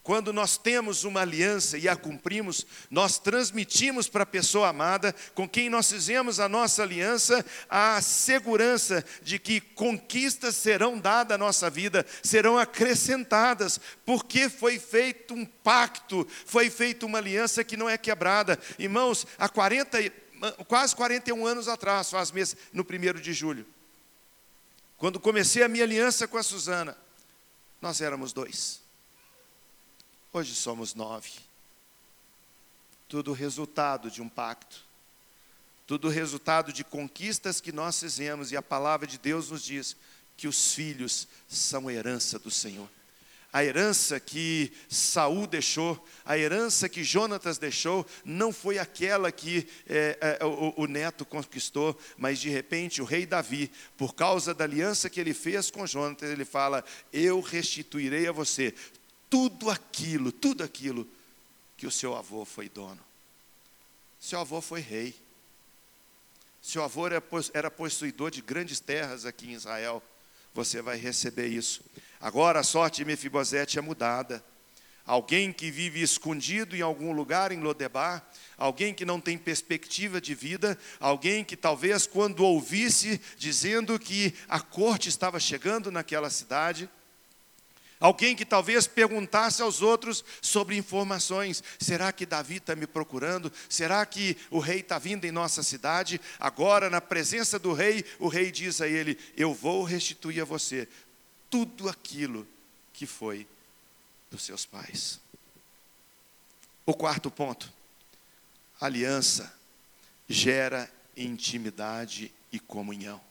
Quando 0.08 0.32
nós 0.32 0.56
temos 0.56 1.04
uma 1.04 1.20
aliança 1.20 1.76
e 1.76 1.86
a 1.86 1.94
cumprimos, 1.94 2.66
nós 2.90 3.18
transmitimos 3.18 4.08
para 4.08 4.22
a 4.22 4.26
pessoa 4.26 4.68
amada 4.68 5.14
com 5.34 5.46
quem 5.46 5.68
nós 5.68 5.90
fizemos 5.90 6.40
a 6.40 6.48
nossa 6.48 6.82
aliança 6.82 7.44
a 7.68 8.00
segurança 8.00 9.04
de 9.20 9.38
que 9.38 9.60
conquistas 9.60 10.56
serão 10.56 10.98
dadas 10.98 11.34
à 11.34 11.36
nossa 11.36 11.68
vida, 11.68 12.06
serão 12.22 12.56
acrescentadas, 12.56 13.78
porque 14.06 14.48
foi 14.48 14.78
feito 14.78 15.34
um 15.34 15.44
pacto, 15.44 16.26
foi 16.46 16.70
feita 16.70 17.04
uma 17.04 17.18
aliança 17.18 17.62
que 17.62 17.76
não 17.76 17.86
é 17.86 17.98
quebrada. 17.98 18.58
Irmãos, 18.78 19.26
há 19.36 19.46
40, 19.46 19.98
quase 20.66 20.96
41 20.96 21.46
anos 21.46 21.68
atrás, 21.68 22.08
faz 22.08 22.30
mês, 22.30 22.56
no 22.72 22.82
primeiro 22.82 23.20
de 23.20 23.34
julho, 23.34 23.66
quando 24.96 25.20
comecei 25.20 25.62
a 25.62 25.68
minha 25.68 25.84
aliança 25.84 26.26
com 26.26 26.38
a 26.38 26.42
Suzana, 26.42 26.96
nós 27.78 28.00
éramos 28.00 28.32
dois. 28.32 28.87
Hoje 30.30 30.54
somos 30.54 30.94
nove. 30.94 31.30
Tudo 33.08 33.32
resultado 33.32 34.10
de 34.10 34.20
um 34.20 34.28
pacto. 34.28 34.84
Tudo 35.86 36.10
resultado 36.10 36.70
de 36.70 36.84
conquistas 36.84 37.62
que 37.62 37.72
nós 37.72 37.98
fizemos, 37.98 38.52
e 38.52 38.56
a 38.56 38.60
palavra 38.60 39.06
de 39.06 39.16
Deus 39.16 39.50
nos 39.50 39.62
diz 39.62 39.96
que 40.36 40.46
os 40.46 40.74
filhos 40.74 41.26
são 41.48 41.90
herança 41.90 42.38
do 42.38 42.50
Senhor. 42.50 42.88
A 43.50 43.64
herança 43.64 44.20
que 44.20 44.70
Saul 44.90 45.46
deixou, 45.46 46.06
a 46.26 46.36
herança 46.36 46.86
que 46.90 47.02
Jonatas 47.02 47.56
deixou, 47.56 48.06
não 48.22 48.52
foi 48.52 48.78
aquela 48.78 49.32
que 49.32 49.66
é, 49.88 50.38
é, 50.40 50.44
o, 50.44 50.74
o, 50.76 50.86
neto 50.86 51.24
conquistou, 51.24 51.98
mas 52.18 52.38
de 52.38 52.50
repente 52.50 53.00
o 53.00 53.06
rei 53.06 53.24
Davi, 53.24 53.72
por 53.96 54.14
causa 54.14 54.52
da 54.52 54.64
aliança 54.64 55.08
que 55.08 55.18
ele 55.18 55.32
fez 55.32 55.70
com 55.70 55.86
Jonatas, 55.86 56.28
ele 56.28 56.44
fala: 56.44 56.84
Eu 57.10 57.40
restituirei 57.40 58.28
a 58.28 58.32
você 58.32 58.74
tudo 59.30 59.70
aquilo, 59.70 60.32
tudo 60.32 60.62
aquilo 60.62 61.06
que 61.76 61.86
o 61.86 61.90
seu 61.90 62.16
avô 62.16 62.44
foi 62.44 62.68
dono. 62.68 63.00
Seu 64.20 64.40
avô 64.40 64.60
foi 64.60 64.80
rei. 64.80 65.14
Seu 66.60 66.82
avô 66.82 67.04
era 67.54 67.70
possuidor 67.70 68.30
de 68.30 68.42
grandes 68.42 68.80
terras 68.80 69.24
aqui 69.24 69.46
em 69.46 69.54
Israel. 69.54 70.02
Você 70.52 70.82
vai 70.82 70.96
receber 70.96 71.46
isso. 71.46 71.82
Agora 72.20 72.60
a 72.60 72.64
sorte 72.64 72.96
de 72.96 73.04
Mefibosete 73.04 73.78
é 73.78 73.80
mudada. 73.80 74.44
Alguém 75.06 75.52
que 75.52 75.70
vive 75.70 76.02
escondido 76.02 76.76
em 76.76 76.82
algum 76.82 77.12
lugar 77.12 77.50
em 77.52 77.60
Lodebar, 77.60 78.28
alguém 78.58 78.92
que 78.92 79.06
não 79.06 79.18
tem 79.18 79.38
perspectiva 79.38 80.20
de 80.20 80.34
vida, 80.34 80.76
alguém 81.00 81.42
que 81.42 81.56
talvez 81.56 82.06
quando 82.06 82.44
ouvisse 82.44 83.18
dizendo 83.38 83.98
que 83.98 84.34
a 84.48 84.60
corte 84.60 85.08
estava 85.08 85.40
chegando 85.40 85.90
naquela 85.90 86.28
cidade, 86.28 86.90
Alguém 88.00 88.36
que 88.36 88.44
talvez 88.44 88.86
perguntasse 88.86 89.60
aos 89.60 89.82
outros 89.82 90.24
sobre 90.40 90.76
informações: 90.76 91.62
será 91.80 92.12
que 92.12 92.24
Davi 92.24 92.56
está 92.56 92.76
me 92.76 92.86
procurando? 92.86 93.52
Será 93.68 94.04
que 94.06 94.36
o 94.50 94.60
rei 94.60 94.80
está 94.80 94.98
vindo 94.98 95.24
em 95.24 95.32
nossa 95.32 95.62
cidade? 95.62 96.20
Agora, 96.38 96.88
na 96.88 97.00
presença 97.00 97.58
do 97.58 97.72
rei, 97.72 98.04
o 98.20 98.28
rei 98.28 98.52
diz 98.52 98.80
a 98.80 98.86
ele: 98.86 99.18
Eu 99.36 99.52
vou 99.52 99.82
restituir 99.82 100.40
a 100.40 100.44
você 100.44 100.88
tudo 101.50 101.88
aquilo 101.88 102.46
que 102.92 103.06
foi 103.06 103.46
dos 104.30 104.44
seus 104.44 104.64
pais. 104.64 105.20
O 106.86 106.94
quarto 106.94 107.30
ponto: 107.30 107.72
aliança 108.80 109.52
gera 110.28 110.88
intimidade 111.16 112.32
e 112.52 112.60
comunhão. 112.60 113.27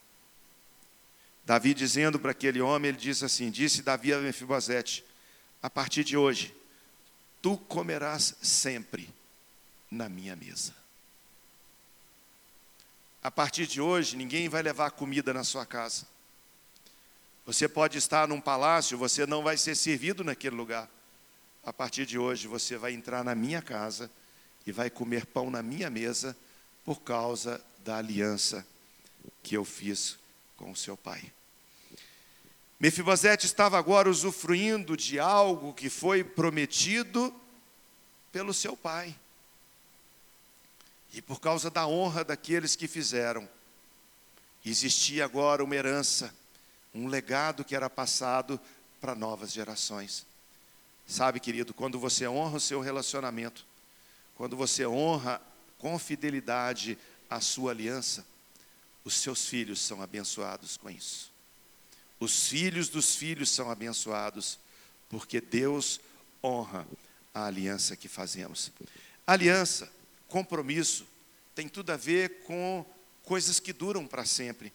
Davi 1.48 1.74
dizendo 1.74 2.20
para 2.20 2.32
aquele 2.32 2.60
homem, 2.60 2.90
ele 2.90 2.98
diz 2.98 3.24
assim: 3.24 3.50
Disse 3.50 3.82
Davi 3.82 4.14
a 4.14 4.20
Mefibosete: 4.20 5.02
A 5.64 5.70
partir 5.70 6.04
de 6.04 6.18
hoje, 6.18 6.54
tu 7.42 7.58
comerás 7.58 8.36
sempre 8.42 9.10
na 9.90 10.10
minha 10.10 10.36
mesa. 10.36 10.76
A 13.24 13.32
partir 13.32 13.66
de 13.66 13.80
hoje, 13.80 14.18
ninguém 14.18 14.50
vai 14.50 14.62
levar 14.62 14.92
comida 14.92 15.34
na 15.34 15.46
sua 15.46 15.66
casa. 15.66 16.06
Você 17.46 17.66
pode 17.70 17.98
estar 17.98 18.28
num 18.28 18.42
palácio, 18.42 18.98
você 18.98 19.26
não 19.26 19.42
vai 19.42 19.56
ser 19.56 19.74
servido 19.76 20.26
naquele 20.26 20.56
lugar. 20.58 20.90
A 21.64 21.72
partir 21.72 22.06
de 22.06 22.20
hoje, 22.20 22.46
você 22.46 22.76
vai 22.76 22.92
entrar 22.92 23.24
na 23.24 23.34
minha 23.34 23.62
casa 23.62 24.12
e 24.66 24.74
vai 24.74 24.90
comer 24.90 25.26
pão 25.26 25.50
na 25.50 25.64
minha 25.64 25.90
mesa 25.90 26.36
por 26.84 27.00
causa 27.00 27.62
da 27.86 27.96
aliança 27.96 28.68
que 29.42 29.56
eu 29.56 29.64
fiz 29.64 30.18
com 30.58 30.72
o 30.72 30.76
seu 30.76 30.98
pai. 30.98 31.37
Mefibosete 32.80 33.46
estava 33.46 33.78
agora 33.78 34.10
usufruindo 34.10 34.96
de 34.96 35.20
algo 35.20 35.74
que 35.74 35.90
foi 35.90 36.24
prometido 36.24 37.34
pelo 38.32 38.54
seu 38.54 38.78
pai. 38.78 39.16
E 41.13 41.22
por 41.22 41.40
causa 41.40 41.72
da 41.72 41.88
honra 41.88 42.24
daqueles 42.24 42.76
que 42.76 42.88
fizeram, 42.88 43.50
existia 44.63 45.26
agora 45.26 45.63
uma 45.63 45.76
herança, 45.76 46.34
um 46.94 47.08
legado 47.08 47.66
que 47.66 47.76
era 47.76 47.90
passado 47.90 48.60
para 49.02 49.16
novas 49.16 49.52
gerações. 49.52 50.26
Sabe, 51.08 51.40
querido, 51.40 51.74
quando 51.74 52.00
você 52.00 52.28
honra 52.28 52.58
o 52.58 52.62
seu 52.62 52.82
relacionamento, 52.82 53.66
quando 54.36 54.56
você 54.56 54.86
honra 54.86 55.42
com 55.80 55.98
fidelidade 55.98 56.98
a 57.30 57.40
sua 57.40 57.72
aliança, 57.72 58.26
os 59.04 59.16
seus 59.16 59.48
filhos 59.48 59.80
são 59.80 60.02
abençoados 60.02 60.78
com 60.78 60.90
isso. 60.90 61.32
Os 62.19 62.47
filhos 62.47 62.89
dos 62.89 63.15
filhos 63.15 63.49
são 63.49 63.69
abençoados, 63.69 64.60
porque 65.10 65.39
Deus 65.39 65.99
honra 66.43 66.88
a 67.34 67.45
aliança 67.45 67.95
que 67.95 68.08
fazemos. 68.08 68.71
Aliança, 69.25 69.91
compromisso, 70.27 71.06
tem 71.53 71.67
tudo 71.67 71.91
a 71.91 71.97
ver 71.97 72.43
com 72.43 72.86
coisas 73.23 73.60
que 73.60 73.73
duram 73.73 74.08
para 74.08 74.25
sempre. 74.25 74.73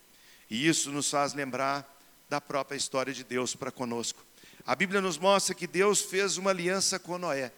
E 0.48 0.66
isso 0.68 0.90
nos 0.90 1.10
faz 1.10 1.34
lembrar 1.34 1.88
da 2.28 2.40
própria 2.40 2.76
história 2.76 3.12
de 3.12 3.24
Deus 3.24 3.54
para 3.56 3.72
conosco. 3.72 4.24
A 4.66 4.74
Bíblia 4.74 5.00
nos 5.00 5.18
mostra 5.18 5.54
que 5.54 5.66
Deus 5.66 6.00
fez 6.00 6.36
uma 6.36 6.50
aliança 6.50 6.98
com 6.98 7.18
Noé 7.18 7.52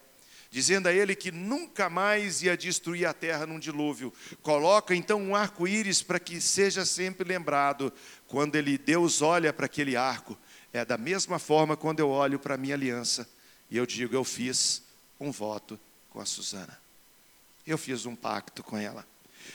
dizendo 0.54 0.86
a 0.86 0.92
ele 0.92 1.16
que 1.16 1.32
nunca 1.32 1.90
mais 1.90 2.40
ia 2.40 2.56
destruir 2.56 3.06
a 3.06 3.12
terra 3.12 3.44
num 3.44 3.58
dilúvio. 3.58 4.12
Coloca 4.40 4.94
então 4.94 5.20
um 5.20 5.34
arco-íris 5.34 6.00
para 6.00 6.20
que 6.20 6.40
seja 6.40 6.84
sempre 6.84 7.26
lembrado 7.26 7.92
quando 8.28 8.54
ele 8.54 8.78
Deus 8.78 9.20
olha 9.20 9.52
para 9.52 9.66
aquele 9.66 9.96
arco. 9.96 10.38
É 10.72 10.84
da 10.84 10.96
mesma 10.96 11.40
forma 11.40 11.76
quando 11.76 11.98
eu 11.98 12.08
olho 12.08 12.38
para 12.38 12.54
a 12.54 12.56
minha 12.56 12.76
aliança 12.76 13.28
e 13.68 13.76
eu 13.76 13.84
digo, 13.84 14.14
eu 14.14 14.22
fiz 14.22 14.84
um 15.18 15.32
voto 15.32 15.76
com 16.08 16.20
a 16.20 16.24
Susana. 16.24 16.80
Eu 17.66 17.76
fiz 17.76 18.06
um 18.06 18.14
pacto 18.14 18.62
com 18.62 18.78
ela. 18.78 19.04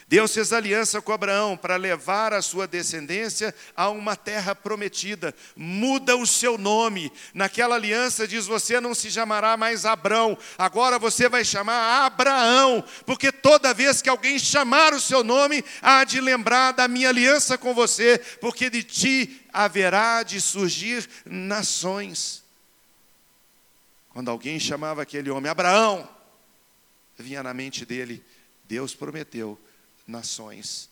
Deus 0.07 0.33
fez 0.33 0.51
aliança 0.51 1.01
com 1.01 1.11
Abraão 1.11 1.55
para 1.55 1.75
levar 1.75 2.33
a 2.33 2.41
sua 2.41 2.67
descendência 2.67 3.53
a 3.75 3.89
uma 3.89 4.15
terra 4.15 4.55
prometida. 4.55 5.35
Muda 5.55 6.17
o 6.17 6.25
seu 6.25 6.57
nome. 6.57 7.11
Naquela 7.33 7.75
aliança 7.75 8.27
diz: 8.27 8.47
você 8.47 8.79
não 8.81 8.95
se 8.95 9.11
chamará 9.11 9.55
mais 9.55 9.85
Abrão, 9.85 10.37
agora 10.57 10.97
você 10.97 11.29
vai 11.29 11.45
chamar 11.45 12.05
Abraão, 12.05 12.83
porque 13.05 13.31
toda 13.31 13.73
vez 13.73 14.01
que 14.01 14.09
alguém 14.09 14.39
chamar 14.39 14.93
o 14.93 14.99
seu 14.99 15.23
nome, 15.23 15.63
há 15.81 16.03
de 16.03 16.19
lembrar 16.19 16.71
da 16.71 16.87
minha 16.87 17.09
aliança 17.09 17.57
com 17.57 17.73
você, 17.73 18.17
porque 18.41 18.69
de 18.69 18.83
ti 18.83 19.45
haverá 19.53 20.23
de 20.23 20.41
surgir 20.41 21.07
nações. 21.25 22.43
Quando 24.09 24.31
alguém 24.31 24.59
chamava 24.59 25.03
aquele 25.03 25.29
homem 25.29 25.51
Abraão, 25.51 26.09
vinha 27.17 27.43
na 27.43 27.53
mente 27.53 27.85
dele: 27.85 28.23
Deus 28.65 28.95
prometeu 28.95 29.59
nações 30.09 30.89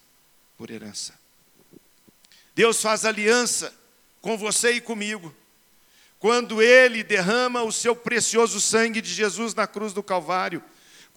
por 0.58 0.70
herança. 0.72 1.14
Deus 2.56 2.82
faz 2.82 3.04
aliança 3.04 3.74
com 4.22 4.38
você 4.38 4.72
e 4.72 4.82
comigo. 4.82 5.36
Quando 6.20 6.62
Ele 6.62 7.04
derrama 7.04 7.64
o 7.64 7.72
seu 7.72 7.96
precioso 7.96 8.60
sangue 8.62 9.02
de 9.02 9.14
Jesus 9.14 9.54
na 9.54 9.68
cruz 9.68 9.94
do 9.94 10.02
Calvário, 10.02 10.64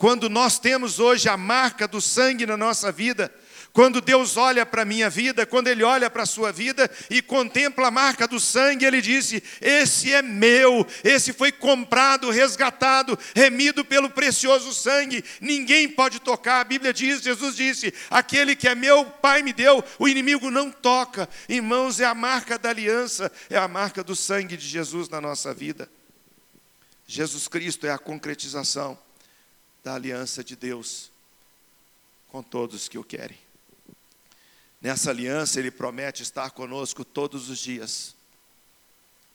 Quando 0.00 0.30
nós 0.30 0.58
temos 0.58 0.98
hoje 0.98 1.28
a 1.28 1.36
marca 1.36 1.86
do 1.86 2.00
sangue 2.00 2.46
na 2.46 2.56
nossa 2.56 2.90
vida, 2.90 3.30
quando 3.72 4.00
Deus 4.00 4.36
olha 4.36 4.66
para 4.66 4.82
a 4.82 4.84
minha 4.84 5.08
vida, 5.08 5.46
quando 5.46 5.68
Ele 5.68 5.84
olha 5.84 6.10
para 6.10 6.24
a 6.24 6.26
sua 6.26 6.50
vida 6.50 6.90
e 7.08 7.22
contempla 7.22 7.86
a 7.86 7.90
marca 7.90 8.26
do 8.26 8.40
sangue, 8.40 8.84
Ele 8.84 9.00
disse: 9.00 9.42
Esse 9.60 10.12
é 10.12 10.22
meu, 10.22 10.84
esse 11.04 11.32
foi 11.32 11.52
comprado, 11.52 12.30
resgatado, 12.30 13.16
remido 13.34 13.84
pelo 13.84 14.10
precioso 14.10 14.74
sangue, 14.74 15.24
ninguém 15.40 15.88
pode 15.88 16.18
tocar. 16.18 16.60
A 16.60 16.64
Bíblia 16.64 16.92
diz, 16.92 17.22
Jesus 17.22 17.54
disse: 17.54 17.94
Aquele 18.10 18.56
que 18.56 18.66
é 18.66 18.74
meu, 18.74 19.04
Pai 19.04 19.42
me 19.42 19.52
deu, 19.52 19.84
o 19.98 20.08
inimigo 20.08 20.50
não 20.50 20.70
toca. 20.70 21.28
Irmãos, 21.48 22.00
é 22.00 22.04
a 22.04 22.14
marca 22.14 22.58
da 22.58 22.70
aliança, 22.70 23.30
é 23.48 23.56
a 23.56 23.68
marca 23.68 24.02
do 24.02 24.16
sangue 24.16 24.56
de 24.56 24.66
Jesus 24.66 25.08
na 25.08 25.20
nossa 25.20 25.54
vida. 25.54 25.88
Jesus 27.06 27.46
Cristo 27.46 27.86
é 27.86 27.90
a 27.90 27.98
concretização 27.98 28.98
da 29.82 29.94
aliança 29.94 30.42
de 30.42 30.56
Deus 30.56 31.10
com 32.28 32.42
todos 32.42 32.88
que 32.88 32.98
o 32.98 33.04
querem. 33.04 33.49
Nessa 34.80 35.10
aliança, 35.10 35.58
Ele 35.58 35.70
promete 35.70 36.22
estar 36.22 36.50
conosco 36.52 37.04
todos 37.04 37.50
os 37.50 37.58
dias, 37.58 38.16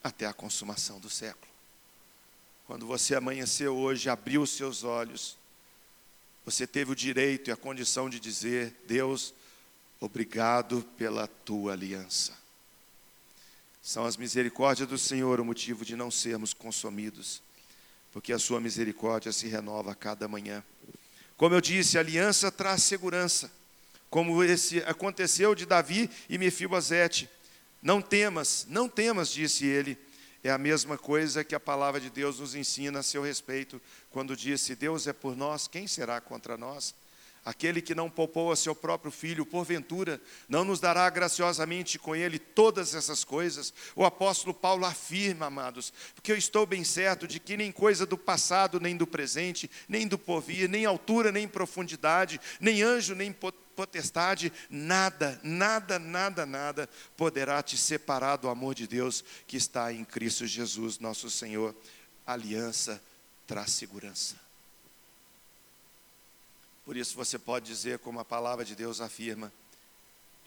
até 0.02 0.26
a 0.26 0.32
consumação 0.32 0.98
do 0.98 1.08
século. 1.08 1.46
Quando 2.66 2.84
você 2.84 3.14
amanheceu 3.14 3.76
hoje, 3.76 4.10
abriu 4.10 4.42
os 4.42 4.50
seus 4.50 4.82
olhos, 4.82 5.38
você 6.44 6.66
teve 6.66 6.90
o 6.90 6.96
direito 6.96 7.48
e 7.48 7.52
a 7.52 7.56
condição 7.56 8.10
de 8.10 8.18
dizer: 8.18 8.74
Deus, 8.88 9.32
obrigado 10.00 10.82
pela 10.96 11.28
tua 11.28 11.72
aliança. 11.72 12.32
São 13.80 14.04
as 14.04 14.16
misericórdias 14.16 14.88
do 14.88 14.98
Senhor 14.98 15.38
o 15.38 15.44
motivo 15.44 15.84
de 15.84 15.94
não 15.94 16.10
sermos 16.10 16.52
consumidos, 16.52 17.40
porque 18.12 18.32
a 18.32 18.38
sua 18.38 18.60
misericórdia 18.60 19.30
se 19.30 19.46
renova 19.46 19.92
a 19.92 19.94
cada 19.94 20.26
manhã. 20.26 20.64
Como 21.36 21.54
eu 21.54 21.60
disse, 21.60 21.96
a 21.96 22.00
aliança 22.00 22.50
traz 22.50 22.82
segurança 22.82 23.48
como 24.10 24.42
esse 24.42 24.78
aconteceu 24.80 25.54
de 25.54 25.66
Davi 25.66 26.10
e 26.28 26.38
Mefibosete. 26.38 27.28
Não 27.82 28.00
temas, 28.00 28.66
não 28.68 28.88
temas, 28.88 29.30
disse 29.30 29.66
ele. 29.66 29.98
É 30.42 30.50
a 30.50 30.58
mesma 30.58 30.96
coisa 30.96 31.42
que 31.42 31.54
a 31.54 31.60
palavra 31.60 32.00
de 32.00 32.08
Deus 32.08 32.38
nos 32.38 32.54
ensina 32.54 33.00
a 33.00 33.02
seu 33.02 33.22
respeito, 33.22 33.80
quando 34.10 34.36
disse: 34.36 34.76
Deus 34.76 35.06
é 35.06 35.12
por 35.12 35.36
nós, 35.36 35.66
quem 35.66 35.86
será 35.86 36.20
contra 36.20 36.56
nós? 36.56 36.94
Aquele 37.44 37.80
que 37.80 37.94
não 37.94 38.10
poupou 38.10 38.50
a 38.50 38.56
seu 38.56 38.74
próprio 38.74 39.12
filho, 39.12 39.46
porventura, 39.46 40.20
não 40.48 40.64
nos 40.64 40.80
dará 40.80 41.08
graciosamente 41.08 41.96
com 41.96 42.14
ele 42.14 42.40
todas 42.40 42.92
essas 42.92 43.22
coisas? 43.22 43.72
O 43.94 44.04
apóstolo 44.04 44.52
Paulo 44.52 44.84
afirma, 44.84 45.46
amados, 45.46 45.92
porque 46.12 46.32
eu 46.32 46.36
estou 46.36 46.66
bem 46.66 46.82
certo 46.82 47.24
de 47.24 47.38
que 47.38 47.56
nem 47.56 47.70
coisa 47.70 48.04
do 48.04 48.18
passado, 48.18 48.80
nem 48.80 48.96
do 48.96 49.06
presente, 49.06 49.70
nem 49.88 50.08
do 50.08 50.18
porvir, 50.18 50.68
nem 50.68 50.84
altura, 50.84 51.30
nem 51.30 51.46
profundidade, 51.46 52.40
nem 52.60 52.82
anjo, 52.82 53.14
nem 53.14 53.32
potestade, 53.76 54.50
nada, 54.70 55.38
nada, 55.44 55.98
nada, 55.98 56.46
nada 56.46 56.88
poderá 57.16 57.62
te 57.62 57.76
separar 57.76 58.36
do 58.36 58.48
amor 58.48 58.74
de 58.74 58.86
Deus 58.86 59.22
que 59.46 59.56
está 59.56 59.92
em 59.92 60.04
Cristo 60.04 60.46
Jesus, 60.46 60.98
nosso 60.98 61.28
Senhor. 61.30 61.74
aliança 62.26 63.00
traz 63.46 63.70
segurança. 63.70 64.34
Por 66.84 66.96
isso 66.96 67.14
você 67.14 67.38
pode 67.38 67.66
dizer, 67.66 67.98
como 67.98 68.18
a 68.18 68.24
palavra 68.24 68.64
de 68.64 68.74
Deus 68.74 69.00
afirma: 69.00 69.52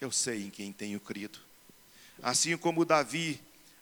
Eu 0.01 0.11
sei 0.11 0.43
em 0.43 0.49
quem 0.49 0.73
tenho 0.73 0.99
crido. 0.99 1.39
Assim 2.21 2.57
como 2.57 2.83
Davi 2.83 3.39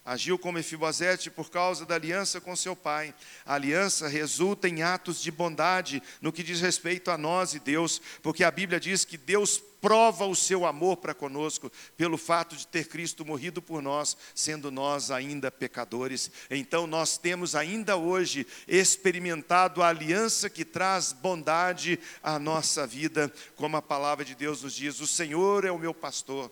agiu 0.08 0.38
como 0.38 0.58
Efibosete 0.58 1.30
por 1.30 1.50
causa 1.50 1.84
da 1.84 1.94
aliança 1.94 2.40
com 2.40 2.56
seu 2.56 2.74
pai. 2.74 3.14
A 3.44 3.54
aliança 3.54 4.08
resulta 4.08 4.66
em 4.66 4.82
atos 4.82 5.20
de 5.20 5.30
bondade 5.30 6.02
no 6.22 6.32
que 6.32 6.42
diz 6.42 6.62
respeito 6.62 7.10
a 7.10 7.18
nós 7.18 7.52
e 7.52 7.58
Deus, 7.58 8.00
porque 8.22 8.42
a 8.42 8.50
Bíblia 8.50 8.80
diz 8.80 9.04
que 9.04 9.18
Deus 9.18 9.62
prova 9.82 10.24
o 10.24 10.34
seu 10.34 10.64
amor 10.64 10.96
para 10.96 11.14
conosco 11.14 11.70
pelo 11.94 12.16
fato 12.16 12.56
de 12.56 12.66
ter 12.66 12.88
Cristo 12.88 13.22
morrido 13.22 13.60
por 13.60 13.82
nós, 13.82 14.16
sendo 14.34 14.70
nós 14.70 15.10
ainda 15.10 15.50
pecadores. 15.50 16.30
Então 16.50 16.86
nós 16.86 17.18
temos 17.18 17.54
ainda 17.54 17.94
hoje 17.94 18.46
experimentado 18.66 19.82
a 19.82 19.88
aliança 19.88 20.48
que 20.48 20.64
traz 20.64 21.12
bondade 21.12 21.98
à 22.22 22.38
nossa 22.38 22.86
vida, 22.86 23.30
como 23.56 23.76
a 23.76 23.82
palavra 23.82 24.24
de 24.24 24.34
Deus 24.34 24.62
nos 24.62 24.74
diz: 24.74 25.00
"O 25.00 25.06
Senhor 25.06 25.66
é 25.66 25.70
o 25.70 25.78
meu 25.78 25.92
pastor 25.92 26.50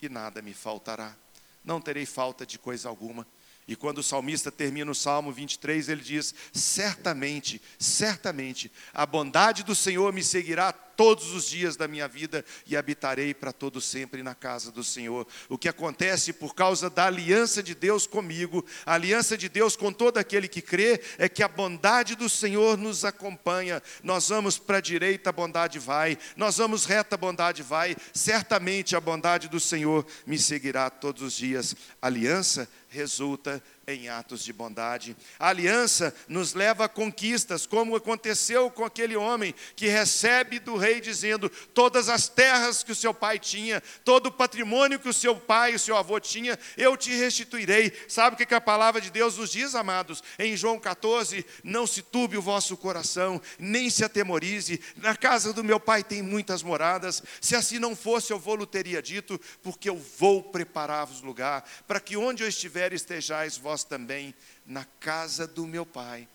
e 0.00 0.08
nada 0.08 0.40
me 0.40 0.54
faltará" 0.54 1.25
não 1.66 1.80
terei 1.80 2.06
falta 2.06 2.46
de 2.46 2.58
coisa 2.58 2.88
alguma. 2.88 3.26
E 3.68 3.74
quando 3.74 3.98
o 3.98 4.02
salmista 4.02 4.52
termina 4.52 4.90
o 4.90 4.94
Salmo 4.94 5.32
23, 5.32 5.88
ele 5.88 6.00
diz: 6.00 6.32
Certamente, 6.52 7.60
certamente, 7.78 8.70
a 8.94 9.04
bondade 9.04 9.64
do 9.64 9.74
Senhor 9.74 10.12
me 10.12 10.22
seguirá 10.22 10.72
todos 10.96 11.32
os 11.32 11.48
dias 11.48 11.76
da 11.76 11.86
minha 11.86 12.08
vida 12.08 12.44
e 12.66 12.76
habitarei 12.76 13.34
para 13.34 13.52
todo 13.52 13.80
sempre 13.80 14.22
na 14.22 14.34
casa 14.34 14.72
do 14.72 14.82
Senhor. 14.82 15.26
O 15.48 15.58
que 15.58 15.68
acontece 15.68 16.32
por 16.32 16.54
causa 16.54 16.88
da 16.88 17.06
aliança 17.06 17.62
de 17.62 17.74
Deus 17.74 18.06
comigo, 18.06 18.64
a 18.84 18.94
aliança 18.94 19.36
de 19.36 19.48
Deus 19.48 19.76
com 19.76 19.92
todo 19.92 20.18
aquele 20.18 20.48
que 20.48 20.62
crê, 20.62 21.00
é 21.18 21.28
que 21.28 21.42
a 21.42 21.48
bondade 21.48 22.14
do 22.14 22.28
Senhor 22.28 22.78
nos 22.78 23.04
acompanha. 23.04 23.82
Nós 24.02 24.28
vamos 24.28 24.58
para 24.58 24.78
a 24.78 24.80
direita, 24.80 25.30
a 25.30 25.32
bondade 25.32 25.78
vai, 25.78 26.18
nós 26.36 26.56
vamos 26.56 26.86
reta, 26.86 27.14
a 27.14 27.18
bondade 27.18 27.62
vai. 27.62 27.96
Certamente 28.12 28.96
a 28.96 29.00
bondade 29.00 29.48
do 29.48 29.60
Senhor 29.60 30.06
me 30.26 30.38
seguirá 30.38 30.88
todos 30.88 31.22
os 31.22 31.34
dias. 31.34 31.76
Aliança 32.00 32.68
resulta 32.88 33.62
em 33.88 34.08
atos 34.08 34.42
de 34.42 34.52
bondade. 34.52 35.16
A 35.38 35.50
aliança 35.50 36.12
nos 36.26 36.54
leva 36.54 36.86
a 36.86 36.88
conquistas, 36.88 37.66
como 37.66 37.94
aconteceu 37.94 38.68
com 38.68 38.84
aquele 38.84 39.14
homem 39.14 39.54
que 39.76 39.86
recebe 39.86 40.58
do 40.58 40.76
rei 40.76 41.00
dizendo: 41.00 41.48
todas 41.72 42.08
as 42.08 42.28
terras 42.28 42.82
que 42.82 42.90
o 42.90 42.96
seu 42.96 43.14
pai 43.14 43.38
tinha, 43.38 43.80
todo 44.04 44.26
o 44.26 44.32
patrimônio 44.32 44.98
que 44.98 45.08
o 45.08 45.12
seu 45.12 45.36
pai 45.36 45.72
e 45.72 45.74
o 45.76 45.78
seu 45.78 45.96
avô 45.96 46.18
tinha, 46.18 46.58
eu 46.76 46.96
te 46.96 47.14
restituirei. 47.14 47.92
Sabe 48.08 48.34
o 48.34 48.44
que 48.44 48.52
a 48.52 48.60
palavra 48.60 49.00
de 49.00 49.08
Deus 49.08 49.36
nos 49.36 49.50
diz, 49.50 49.76
amados? 49.76 50.20
Em 50.36 50.56
João 50.56 50.80
14: 50.80 51.46
não 51.62 51.86
se 51.86 52.02
turbe 52.02 52.36
o 52.36 52.42
vosso 52.42 52.76
coração, 52.76 53.40
nem 53.56 53.88
se 53.88 54.04
atemorize. 54.04 54.80
Na 54.96 55.14
casa 55.14 55.52
do 55.52 55.62
meu 55.62 55.78
pai 55.78 56.02
tem 56.02 56.22
muitas 56.22 56.60
moradas. 56.60 57.22
Se 57.40 57.54
assim 57.54 57.78
não 57.78 57.94
fosse, 57.94 58.32
eu 58.32 58.38
vou-lhe 58.40 58.66
teria 58.66 59.00
dito, 59.00 59.40
porque 59.62 59.88
eu 59.88 59.96
vou 60.18 60.42
preparar-vos 60.42 61.22
lugar, 61.22 61.64
para 61.86 62.00
que 62.00 62.16
onde 62.16 62.42
eu 62.42 62.48
estiver 62.48 62.92
estejais 62.92 63.56
vós 63.56 63.75
também 63.84 64.34
na 64.64 64.84
casa 64.84 65.46
do 65.46 65.66
meu 65.66 65.84
Pai 65.84 66.28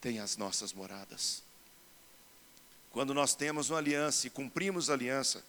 tem 0.00 0.18
as 0.18 0.36
nossas 0.36 0.72
moradas. 0.72 1.42
Quando 2.90 3.14
nós 3.14 3.34
temos 3.34 3.70
uma 3.70 3.78
aliança 3.78 4.26
e 4.26 4.30
cumprimos 4.30 4.90
a 4.90 4.92
aliança, 4.92 5.42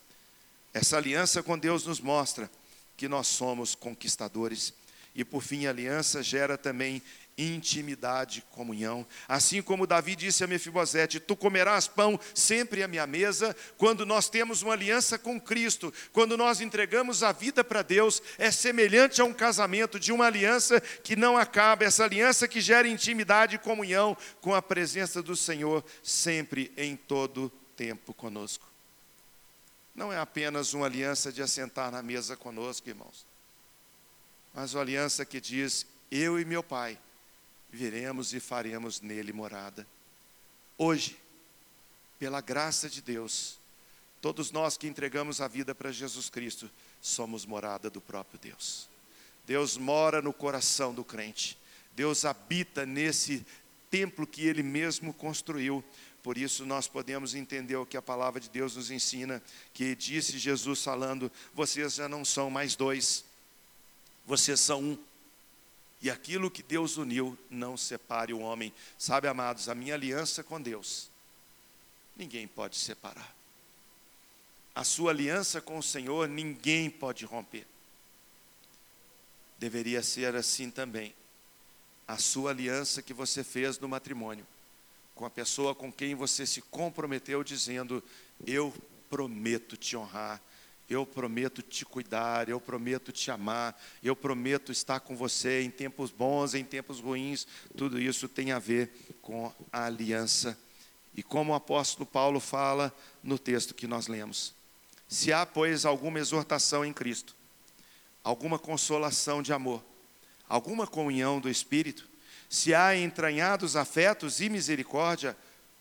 essa 0.73 0.97
aliança 0.97 1.43
com 1.43 1.57
Deus 1.57 1.85
nos 1.85 1.99
mostra 1.99 2.49
que 2.95 3.07
nós 3.07 3.27
somos 3.27 3.75
conquistadores. 3.75 4.73
E 5.13 5.23
por 5.25 5.41
fim, 5.41 5.65
a 5.65 5.69
aliança 5.69 6.23
gera 6.23 6.57
também 6.57 7.01
intimidade, 7.37 8.43
comunhão. 8.51 9.05
Assim 9.27 9.61
como 9.61 9.87
Davi 9.87 10.15
disse 10.15 10.43
a 10.43 10.47
Mefibosete: 10.47 11.19
Tu 11.19 11.35
comerás 11.35 11.87
pão 11.87 12.19
sempre 12.33 12.83
à 12.83 12.87
minha 12.87 13.07
mesa. 13.07 13.55
Quando 13.77 14.05
nós 14.05 14.29
temos 14.29 14.61
uma 14.61 14.73
aliança 14.73 15.17
com 15.17 15.39
Cristo, 15.39 15.93
quando 16.11 16.37
nós 16.37 16.61
entregamos 16.61 17.23
a 17.23 17.31
vida 17.31 17.63
para 17.63 17.81
Deus, 17.81 18.21
é 18.37 18.51
semelhante 18.51 19.21
a 19.21 19.25
um 19.25 19.33
casamento 19.33 19.99
de 19.99 20.11
uma 20.11 20.25
aliança 20.25 20.79
que 20.79 21.15
não 21.15 21.37
acaba, 21.37 21.83
essa 21.83 22.03
aliança 22.03 22.47
que 22.47 22.61
gera 22.61 22.87
intimidade 22.87 23.55
e 23.55 23.59
comunhão 23.59 24.15
com 24.41 24.53
a 24.53 24.61
presença 24.61 25.21
do 25.21 25.35
Senhor 25.35 25.83
sempre 26.01 26.71
em 26.77 26.95
todo 26.95 27.51
tempo 27.75 28.13
conosco. 28.13 28.71
Não 29.95 30.11
é 30.11 30.17
apenas 30.17 30.73
uma 30.73 30.87
aliança 30.87 31.31
de 31.31 31.41
assentar 31.41 31.91
na 31.91 32.01
mesa 32.01 32.35
conosco, 32.35 32.89
irmãos, 32.89 33.25
mas 34.53 34.73
uma 34.73 34.81
aliança 34.81 35.23
que 35.23 35.39
diz: 35.39 35.85
Eu 36.09 36.39
e 36.39 36.45
meu 36.45 36.63
Pai 36.63 36.97
viremos 37.73 38.33
e 38.33 38.39
faremos 38.39 39.01
nele 39.01 39.33
morada. 39.33 39.85
Hoje, 40.77 41.17
pela 42.19 42.39
graça 42.39 42.87
de 42.87 43.01
Deus, 43.01 43.57
todos 44.21 44.51
nós 44.51 44.77
que 44.77 44.87
entregamos 44.87 45.41
a 45.41 45.47
vida 45.47 45.73
para 45.73 45.91
Jesus 45.91 46.29
Cristo, 46.29 46.69
somos 47.01 47.45
morada 47.45 47.89
do 47.89 47.99
próprio 47.99 48.39
Deus. 48.39 48.87
Deus 49.45 49.75
mora 49.75 50.21
no 50.21 50.31
coração 50.31 50.93
do 50.93 51.03
crente. 51.03 51.57
Deus 51.95 52.25
habita 52.25 52.85
nesse 52.85 53.43
templo 53.89 54.27
que 54.27 54.45
ele 54.45 54.63
mesmo 54.63 55.11
construiu. 55.11 55.83
Por 56.21 56.37
isso 56.37 56.65
nós 56.65 56.87
podemos 56.87 57.33
entender 57.33 57.75
o 57.75 57.85
que 57.85 57.97
a 57.97 58.01
palavra 58.01 58.39
de 58.39 58.49
Deus 58.49 58.75
nos 58.75 58.91
ensina, 58.91 59.41
que 59.73 59.95
disse 59.95 60.37
Jesus 60.37 60.83
falando: 60.83 61.29
vocês 61.53 61.95
já 61.95 62.07
não 62.07 62.23
são 62.23 62.49
mais 62.49 62.75
dois, 62.75 63.25
vocês 64.25 64.59
são 64.59 64.79
um. 64.79 65.12
E 66.03 66.09
aquilo 66.09 66.51
que 66.51 66.61
Deus 66.61 66.97
uniu, 66.97 67.39
não 67.49 67.77
separe 67.77 68.33
o 68.33 68.41
homem. 68.41 68.73
Sabe, 68.97 69.25
amados, 69.25 69.69
a 69.69 69.73
minha 69.73 69.93
aliança 69.93 70.43
com 70.43 70.61
Deus, 70.61 71.09
ninguém 72.17 72.45
pode 72.45 72.75
separar. 72.75 73.33
A 74.75 74.83
sua 74.83 75.11
aliança 75.11 75.61
com 75.61 75.77
o 75.77 75.83
Senhor, 75.83 76.27
ninguém 76.27 76.89
pode 76.89 77.23
romper. 77.23 77.65
Deveria 79.57 80.03
ser 80.03 80.35
assim 80.35 80.69
também. 80.69 81.15
A 82.05 82.17
sua 82.17 82.51
aliança 82.51 83.01
que 83.01 83.13
você 83.13 83.41
fez 83.41 83.79
no 83.79 83.87
matrimônio, 83.87 84.45
com 85.15 85.25
a 85.25 85.29
pessoa 85.29 85.73
com 85.73 85.89
quem 85.89 86.15
você 86.15 86.45
se 86.45 86.61
comprometeu, 86.63 87.45
dizendo: 87.45 88.03
Eu 88.45 88.73
prometo 89.09 89.77
te 89.77 89.95
honrar, 89.95 90.41
eu 90.89 91.05
prometo 91.05 91.61
te 91.61 91.85
cuidar, 91.85 92.49
eu 92.49 92.59
prometo 92.59 93.11
te 93.11 93.31
amar, 93.31 93.79
eu 94.03 94.15
prometo 94.15 94.71
estar 94.71 94.99
com 94.99 95.15
você 95.15 95.61
em 95.61 95.69
tempos 95.69 96.11
bons, 96.11 96.53
em 96.53 96.63
tempos 96.63 96.99
ruins. 96.99 97.47
Tudo 97.75 97.99
isso 97.99 98.27
tem 98.27 98.51
a 98.51 98.59
ver 98.59 98.91
com 99.21 99.51
a 99.71 99.85
aliança. 99.85 100.57
E 101.15 101.23
como 101.23 101.51
o 101.51 101.55
apóstolo 101.55 102.05
Paulo 102.05 102.39
fala 102.39 102.93
no 103.21 103.37
texto 103.37 103.73
que 103.73 103.87
nós 103.87 104.07
lemos: 104.07 104.53
Se 105.07 105.31
há, 105.31 105.45
pois, 105.45 105.85
alguma 105.85 106.19
exortação 106.19 106.83
em 106.83 106.91
Cristo, 106.91 107.35
alguma 108.23 108.59
consolação 108.59 109.41
de 109.41 109.53
amor, 109.53 109.83
alguma 110.47 110.87
comunhão 110.87 111.39
do 111.39 111.49
Espírito, 111.49 112.07
se 112.49 112.73
há 112.73 112.95
entranhados 112.95 113.75
afetos 113.75 114.39
e 114.39 114.49
misericórdia, 114.49 115.35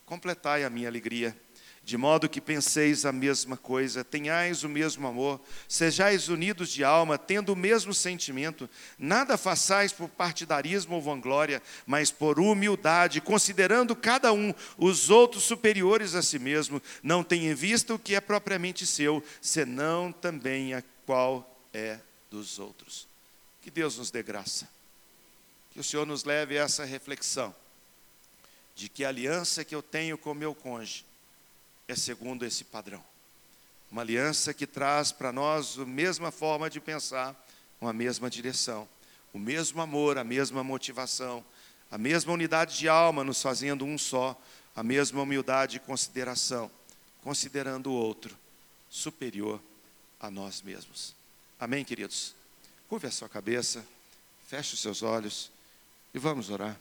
completai 0.07 0.65
a 0.65 0.71
minha 0.71 0.88
alegria. 0.88 1.37
De 1.85 1.97
modo 1.97 2.29
que 2.29 2.40
penseis 2.40 3.05
a 3.05 3.11
mesma 3.11 3.57
coisa, 3.57 4.05
tenhais 4.05 4.62
o 4.62 4.68
mesmo 4.68 5.05
amor, 5.09 5.40
sejais 5.66 6.29
unidos 6.29 6.71
de 6.71 6.85
alma, 6.85 7.18
tendo 7.18 7.53
o 7.53 7.57
mesmo 7.57 7.92
sentimento, 7.92 8.71
nada 8.97 9.37
façais 9.37 9.92
por 9.92 10.09
partidarismo 10.09 10.95
ou 10.95 11.03
vanglória, 11.03 11.61
mas 11.85 12.09
por 12.09 12.38
humildade, 12.38 13.21
considerando 13.21 13.97
cada 13.97 14.33
um 14.33 14.55
os 14.79 15.11
outros 15.11 15.42
superiores 15.42 16.14
a 16.14 16.23
si 16.23 16.38
mesmo, 16.38 16.81
não 17.03 17.25
tenha 17.25 17.51
em 17.51 17.55
vista 17.55 17.95
o 17.95 17.99
que 17.99 18.14
é 18.14 18.21
propriamente 18.21 18.87
seu, 18.87 19.23
senão 19.40 20.12
também 20.12 20.75
a 20.75 20.85
qual 21.05 21.61
é 21.75 21.99
dos 22.31 22.61
outros. 22.61 23.09
Que 23.61 23.73
Deus 23.73 23.99
nos 23.99 24.12
dê 24.12 24.23
graça. 24.23 24.68
Que 25.73 25.81
o 25.81 25.85
Senhor 25.85 26.07
nos 26.07 26.23
leve 26.23 26.57
a 26.57 26.62
essa 26.62 26.85
reflexão 26.85 27.53
de 28.77 28.88
que 28.88 29.05
a 29.05 29.09
aliança 29.09 29.64
que 29.64 29.75
eu 29.75 29.83
tenho 29.83 30.16
com 30.16 30.33
meu 30.33 30.55
cônjuge 30.55 31.05
é 31.92 31.96
segundo 31.96 32.44
esse 32.44 32.64
padrão. 32.64 33.02
Uma 33.90 34.02
aliança 34.02 34.55
que 34.55 34.66
traz 34.66 35.12
para 35.12 35.31
nós 35.31 35.78
a 35.78 35.85
mesma 35.85 36.31
forma 36.31 36.68
de 36.70 36.81
pensar, 36.81 37.37
uma 37.81 37.92
mesma 37.92 38.31
direção, 38.31 38.88
o 39.33 39.38
mesmo 39.38 39.81
amor, 39.81 40.16
a 40.16 40.24
mesma 40.24 40.64
motivação, 40.64 41.44
a 41.90 41.98
mesma 41.98 42.33
unidade 42.33 42.78
de 42.78 42.88
alma 42.88 43.22
nos 43.22 43.42
fazendo 43.42 43.85
um 43.85 43.98
só, 43.98 44.40
a 44.74 44.83
mesma 44.83 45.22
humildade 45.22 45.76
e 45.76 45.81
consideração, 45.81 46.70
considerando 47.22 47.90
o 47.90 47.94
outro 47.94 48.37
superior 48.88 49.61
a 50.18 50.31
nós 50.31 50.62
mesmos. 50.62 51.14
Amém, 51.61 51.85
queridos? 51.85 52.35
Curve 52.88 53.09
a 53.09 53.11
sua 53.11 53.28
cabeça, 53.28 53.85
feche 54.48 54.74
os 54.74 54.81
seus 54.81 55.02
olhos. 55.02 55.50
E 56.14 56.18
vamos 56.18 56.50
orar. 56.50 56.78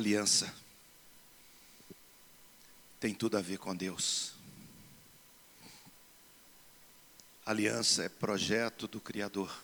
Aliança 0.00 0.50
tem 2.98 3.12
tudo 3.12 3.36
a 3.36 3.42
ver 3.42 3.58
com 3.58 3.76
Deus. 3.76 4.32
Aliança 7.44 8.04
é 8.04 8.08
projeto 8.08 8.88
do 8.88 8.98
Criador. 8.98 9.54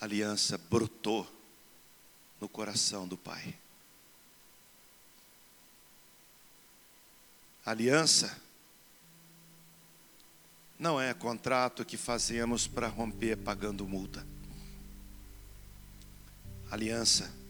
Aliança 0.00 0.56
brotou 0.56 1.30
no 2.40 2.48
coração 2.48 3.06
do 3.06 3.18
Pai. 3.18 3.54
Aliança 7.62 8.40
não 10.78 10.98
é 10.98 11.12
contrato 11.12 11.84
que 11.84 11.98
fazemos 11.98 12.66
para 12.66 12.88
romper 12.88 13.36
pagando 13.36 13.86
multa. 13.86 14.26
Aliança 16.70 17.44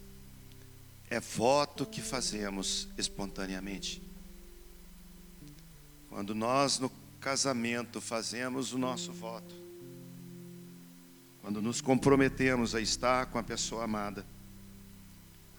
é 1.09 1.19
voto 1.19 1.85
que 1.85 2.01
fazemos 2.01 2.87
espontaneamente. 2.97 4.01
Quando 6.09 6.35
nós 6.35 6.79
no 6.79 6.89
casamento 7.19 8.01
fazemos 8.01 8.73
o 8.73 8.77
nosso 8.77 9.11
voto, 9.11 9.55
quando 11.41 11.61
nos 11.61 11.79
comprometemos 11.79 12.75
a 12.75 12.81
estar 12.81 13.27
com 13.27 13.37
a 13.37 13.43
pessoa 13.43 13.85
amada, 13.85 14.25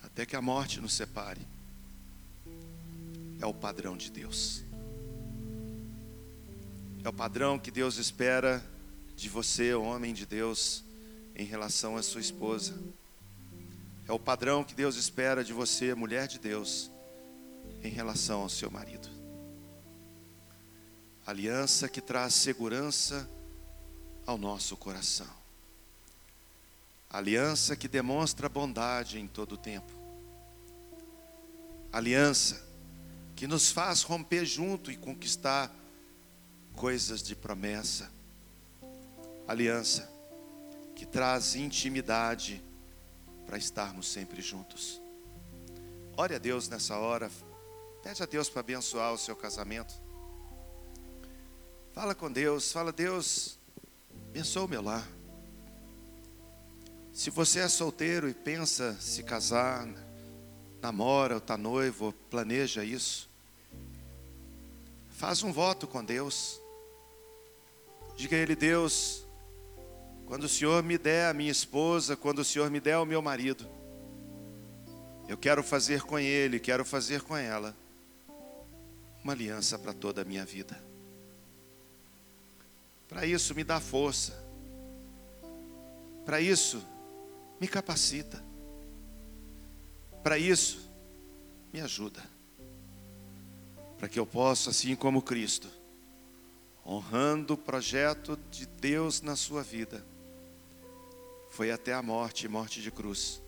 até 0.02 0.26
que 0.26 0.36
a 0.36 0.42
morte 0.42 0.80
nos 0.80 0.92
separe 0.92 1.40
é 3.40 3.46
o 3.46 3.54
padrão 3.54 3.96
de 3.96 4.10
Deus. 4.10 4.64
É 7.04 7.08
o 7.08 7.12
padrão 7.12 7.58
que 7.58 7.70
Deus 7.70 7.96
espera 7.96 8.62
de 9.16 9.28
você, 9.28 9.72
homem 9.74 10.12
de 10.12 10.26
Deus, 10.26 10.84
em 11.34 11.44
relação 11.44 11.96
à 11.96 12.02
sua 12.02 12.20
esposa. 12.20 12.78
É 14.08 14.12
o 14.12 14.18
padrão 14.18 14.64
que 14.64 14.74
Deus 14.74 14.96
espera 14.96 15.44
de 15.44 15.52
você, 15.52 15.94
mulher 15.94 16.26
de 16.26 16.38
Deus, 16.38 16.90
em 17.84 17.90
relação 17.90 18.40
ao 18.40 18.48
seu 18.48 18.70
marido. 18.70 19.06
Aliança 21.26 21.90
que 21.90 22.00
traz 22.00 22.32
segurança 22.32 23.28
ao 24.26 24.38
nosso 24.38 24.78
coração. 24.78 25.28
Aliança 27.10 27.76
que 27.76 27.86
demonstra 27.86 28.48
bondade 28.48 29.18
em 29.18 29.26
todo 29.26 29.52
o 29.52 29.58
tempo. 29.58 29.92
Aliança 31.92 32.66
que 33.36 33.46
nos 33.46 33.70
faz 33.70 34.00
romper 34.00 34.46
junto 34.46 34.90
e 34.90 34.96
conquistar 34.96 35.70
coisas 36.74 37.22
de 37.22 37.36
promessa, 37.36 38.10
aliança, 39.46 40.10
que 40.96 41.04
traz 41.04 41.54
intimidade 41.54 42.62
para 43.48 43.56
estarmos 43.56 44.06
sempre 44.06 44.42
juntos. 44.42 45.00
Ore 46.18 46.34
a 46.34 46.38
Deus 46.38 46.68
nessa 46.68 46.98
hora, 46.98 47.30
pede 48.02 48.22
a 48.22 48.26
Deus 48.26 48.50
para 48.50 48.60
abençoar 48.60 49.14
o 49.14 49.16
seu 49.16 49.34
casamento. 49.34 49.94
Fala 51.94 52.14
com 52.14 52.30
Deus, 52.30 52.70
fala, 52.70 52.92
Deus, 52.92 53.58
abençoa 54.28 54.66
o 54.66 54.68
meu 54.68 54.82
lar. 54.82 55.08
Se 57.10 57.30
você 57.30 57.60
é 57.60 57.68
solteiro 57.68 58.28
e 58.28 58.34
pensa 58.34 58.94
se 59.00 59.22
casar, 59.22 59.88
namora 60.82 61.32
ou 61.32 61.38
está 61.38 61.56
noivo, 61.56 62.12
planeja 62.28 62.84
isso. 62.84 63.30
Faz 65.08 65.42
um 65.42 65.54
voto 65.54 65.86
com 65.86 66.04
Deus. 66.04 66.60
Diga 68.14 68.36
a 68.36 68.40
Ele, 68.40 68.54
Deus, 68.54 69.26
quando 70.28 70.44
o 70.44 70.48
Senhor 70.48 70.82
me 70.82 70.98
der 70.98 71.30
a 71.30 71.34
minha 71.34 71.50
esposa, 71.50 72.14
quando 72.16 72.40
o 72.40 72.44
Senhor 72.44 72.70
me 72.70 72.78
der 72.78 72.98
o 72.98 73.06
meu 73.06 73.22
marido, 73.22 73.66
eu 75.26 75.38
quero 75.38 75.62
fazer 75.62 76.02
com 76.02 76.18
ele, 76.18 76.60
quero 76.60 76.84
fazer 76.84 77.22
com 77.22 77.36
ela 77.36 77.74
uma 79.24 79.32
aliança 79.32 79.78
para 79.78 79.92
toda 79.92 80.22
a 80.22 80.24
minha 80.24 80.44
vida. 80.44 80.80
Para 83.08 83.24
isso, 83.24 83.54
me 83.54 83.64
dá 83.64 83.80
força. 83.80 84.38
Para 86.26 86.40
isso, 86.40 86.84
me 87.58 87.66
capacita. 87.66 88.40
Para 90.22 90.38
isso, 90.38 90.90
me 91.72 91.80
ajuda 91.80 92.22
para 93.98 94.08
que 94.08 94.18
eu 94.18 94.24
possa, 94.24 94.70
assim 94.70 94.94
como 94.94 95.20
Cristo, 95.20 95.68
honrando 96.86 97.54
o 97.54 97.58
projeto 97.58 98.38
de 98.48 98.64
Deus 98.64 99.20
na 99.20 99.34
sua 99.34 99.62
vida, 99.62 100.06
foi 101.58 101.72
até 101.72 101.92
a 101.92 102.00
morte 102.00 102.46
morte 102.46 102.80
de 102.80 102.88
cruz, 102.88 103.42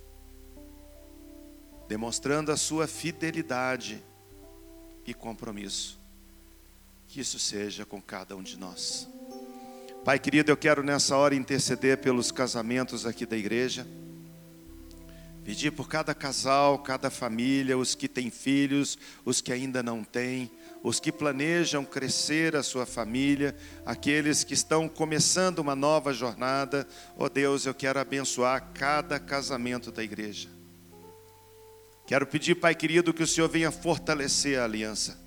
demonstrando 1.87 2.51
a 2.51 2.57
sua 2.57 2.89
fidelidade 2.89 4.03
e 5.07 5.15
compromisso. 5.15 5.97
Que 7.07 7.21
isso 7.21 7.39
seja 7.39 7.87
com 7.87 8.03
cada 8.03 8.37
um 8.37 8.43
de 8.43 8.59
nós. 8.59 9.09
Pai 10.05 10.19
querido, 10.19 10.51
eu 10.51 10.57
quero 10.57 10.83
nessa 10.83 11.17
hora 11.17 11.37
interceder 11.37 11.99
pelos 11.99 12.33
casamentos 12.33 13.07
aqui 13.07 13.25
da 13.25 13.37
igreja. 13.37 13.87
Pedir 15.45 15.71
por 15.71 15.89
cada 15.89 16.13
casal, 16.13 16.81
cada 16.81 17.11
família, 17.11 17.79
os 17.79 17.95
que 17.95 18.09
têm 18.09 18.29
filhos, 18.29 18.99
os 19.25 19.41
que 19.41 19.53
ainda 19.53 19.85
não 19.85 20.03
têm, 20.03 20.51
os 20.83 20.99
que 20.99 21.13
planejam 21.13 21.85
crescer 21.85 22.57
a 22.57 22.63
sua 22.63 22.87
família, 22.87 23.55
aqueles 23.85 24.45
que 24.45 24.55
estão 24.55 24.89
começando 24.89 25.59
uma 25.59 25.77
nova 25.77 26.13
jornada. 26.13 26.87
Oh 27.17 27.29
Deus, 27.29 27.67
eu 27.67 27.75
quero 27.75 27.99
abençoar 27.99 28.71
cada 28.73 29.19
casamento 29.19 29.93
da 29.93 30.03
igreja. 30.03 30.49
Quero 32.07 32.27
pedir, 32.27 32.57
Pai 32.57 32.75
querido, 32.75 33.15
que 33.15 33.23
o 33.23 33.27
Senhor 33.27 33.49
venha 33.49 33.71
fortalecer 33.71 34.59
a 34.59 34.65
aliança, 34.65 35.19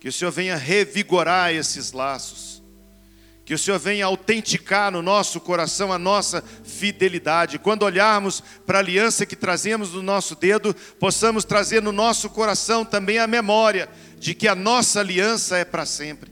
que 0.00 0.08
o 0.08 0.12
Senhor 0.12 0.32
venha 0.32 0.56
revigorar 0.56 1.52
esses 1.52 1.92
laços 1.92 2.57
Que 3.48 3.54
o 3.54 3.58
Senhor 3.58 3.78
venha 3.78 4.04
autenticar 4.04 4.92
no 4.92 5.00
nosso 5.00 5.40
coração 5.40 5.90
a 5.90 5.98
nossa 5.98 6.44
fidelidade. 6.64 7.58
Quando 7.58 7.82
olharmos 7.82 8.42
para 8.66 8.76
a 8.76 8.82
aliança 8.82 9.24
que 9.24 9.34
trazemos 9.34 9.94
no 9.94 10.02
nosso 10.02 10.34
dedo, 10.34 10.74
possamos 11.00 11.46
trazer 11.46 11.80
no 11.80 11.90
nosso 11.90 12.28
coração 12.28 12.84
também 12.84 13.18
a 13.18 13.26
memória 13.26 13.88
de 14.18 14.34
que 14.34 14.46
a 14.46 14.54
nossa 14.54 15.00
aliança 15.00 15.56
é 15.56 15.64
para 15.64 15.86
sempre. 15.86 16.30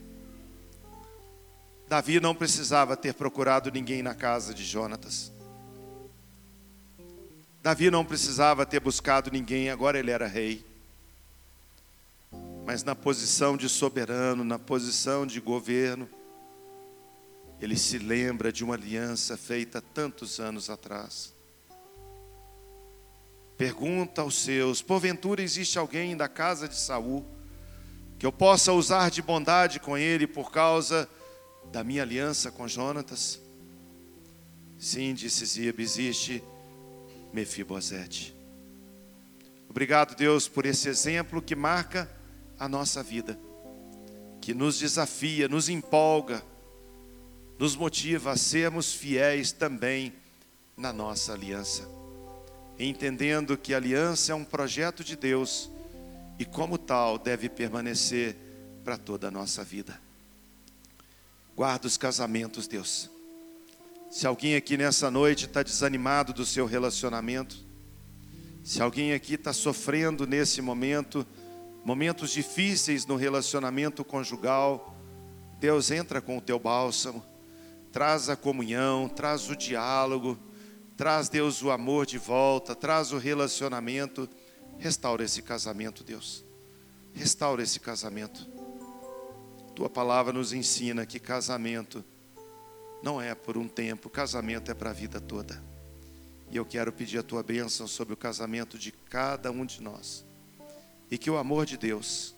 Davi 1.87 2.19
não 2.19 2.35
precisava 2.35 2.95
ter 2.95 3.15
procurado 3.15 3.71
ninguém 3.71 4.03
na 4.03 4.13
casa 4.13 4.53
de 4.53 4.63
Jonatas. 4.63 5.31
Davi 7.63 7.89
não 7.89 8.05
precisava 8.05 8.63
ter 8.63 8.79
buscado 8.79 9.31
ninguém, 9.31 9.71
agora 9.71 9.97
ele 9.97 10.11
era 10.11 10.27
rei. 10.27 10.63
Mas 12.63 12.83
na 12.83 12.93
posição 12.93 13.57
de 13.57 13.67
soberano, 13.67 14.43
na 14.43 14.59
posição 14.59 15.25
de 15.25 15.41
governo, 15.41 16.07
ele 17.59 17.77
se 17.77 17.97
lembra 17.97 18.51
de 18.51 18.63
uma 18.63 18.75
aliança 18.75 19.35
feita 19.35 19.81
tantos 19.81 20.39
anos 20.39 20.69
atrás. 20.69 21.33
Pergunta 23.57 24.21
aos 24.21 24.35
seus: 24.35 24.81
porventura 24.81 25.41
existe 25.41 25.79
alguém 25.79 26.15
da 26.15 26.27
casa 26.27 26.67
de 26.67 26.75
Saul 26.75 27.25
que 28.19 28.25
eu 28.25 28.31
possa 28.31 28.73
usar 28.73 29.09
de 29.11 29.21
bondade 29.21 29.79
com 29.79 29.97
ele 29.97 30.25
por 30.25 30.51
causa 30.51 31.09
da 31.71 31.83
minha 31.83 32.01
aliança 32.01 32.51
com 32.51 32.67
Jonatas? 32.67 33.39
Sim, 34.77 35.13
disse 35.13 35.45
Ziba, 35.45 35.81
existe 35.81 36.43
Mefibosete. 37.33 38.35
Obrigado, 39.69 40.15
Deus, 40.15 40.47
por 40.47 40.65
esse 40.65 40.87
exemplo 40.87 41.41
que 41.41 41.55
marca 41.55 42.09
a 42.59 42.67
nossa 42.67 43.03
vida, 43.03 43.37
que 44.41 44.53
nos 44.53 44.79
desafia, 44.79 45.47
nos 45.47 45.69
empolga, 45.69 46.43
nos 47.57 47.75
motiva 47.75 48.31
a 48.31 48.37
sermos 48.37 48.93
fiéis 48.93 49.51
também 49.51 50.13
na 50.75 50.93
nossa 50.93 51.33
aliança, 51.33 51.89
entendendo 52.77 53.57
que 53.57 53.73
a 53.73 53.77
aliança 53.77 54.31
é 54.31 54.35
um 54.35 54.45
projeto 54.45 55.03
de 55.03 55.15
Deus 55.15 55.69
e, 56.37 56.45
como 56.45 56.77
tal, 56.77 57.17
deve 57.17 57.49
permanecer 57.49 58.35
para 58.83 58.97
toda 58.97 59.29
a 59.29 59.31
nossa 59.31 59.63
vida. 59.63 59.99
Guarda 61.55 61.87
os 61.87 61.97
casamentos, 61.97 62.67
Deus. 62.67 63.09
Se 64.11 64.27
alguém 64.27 64.55
aqui 64.55 64.77
nessa 64.77 65.09
noite 65.09 65.45
está 65.45 65.63
desanimado 65.63 66.31
do 66.31 66.45
seu 66.45 66.67
relacionamento, 66.67 67.57
se 68.63 68.81
alguém 68.81 69.13
aqui 69.13 69.33
está 69.33 69.51
sofrendo 69.51 70.27
nesse 70.27 70.61
momento, 70.61 71.25
momentos 71.83 72.29
difíceis 72.29 73.05
no 73.07 73.15
relacionamento 73.15 74.05
conjugal, 74.05 74.95
Deus 75.59 75.89
entra 75.89 76.21
com 76.21 76.37
o 76.37 76.41
teu 76.41 76.59
bálsamo 76.59 77.25
traz 77.97 78.29
a 78.29 78.35
comunhão, 78.35 79.09
traz 79.09 79.49
o 79.49 79.55
diálogo, 79.55 80.37
traz, 80.95 81.29
Deus, 81.29 81.63
o 81.63 81.71
amor 81.71 82.05
de 82.05 82.19
volta, 82.19 82.75
traz 82.75 83.11
o 83.11 83.17
relacionamento. 83.17 84.29
Restaura 84.77 85.23
esse 85.23 85.41
casamento, 85.41 86.03
Deus. 86.03 86.45
Restaura 87.11 87.63
esse 87.63 87.79
casamento. 87.79 88.47
Tua 89.73 89.89
palavra 89.89 90.31
nos 90.31 90.53
ensina 90.53 91.07
que 91.07 91.19
casamento 91.19 92.05
não 93.01 93.19
é 93.19 93.33
por 93.33 93.57
um 93.57 93.67
tempo, 93.67 94.11
casamento 94.11 94.69
é 94.69 94.75
para 94.75 94.91
a 94.91 94.93
vida 94.93 95.19
toda. 95.19 95.59
E 96.51 96.55
eu 96.55 96.65
quero 96.67 96.93
pedir 96.93 97.17
a 97.17 97.23
tua 97.23 97.41
bênção 97.41 97.87
sobre 97.87 98.13
o 98.13 98.17
casamento 98.17 98.77
de 98.77 98.91
cada 98.91 99.49
um 99.49 99.65
de 99.65 99.81
nós. 99.81 100.23
E 101.09 101.17
que 101.17 101.31
o 101.31 101.37
amor 101.37 101.65
de 101.65 101.77
Deus, 101.77 102.35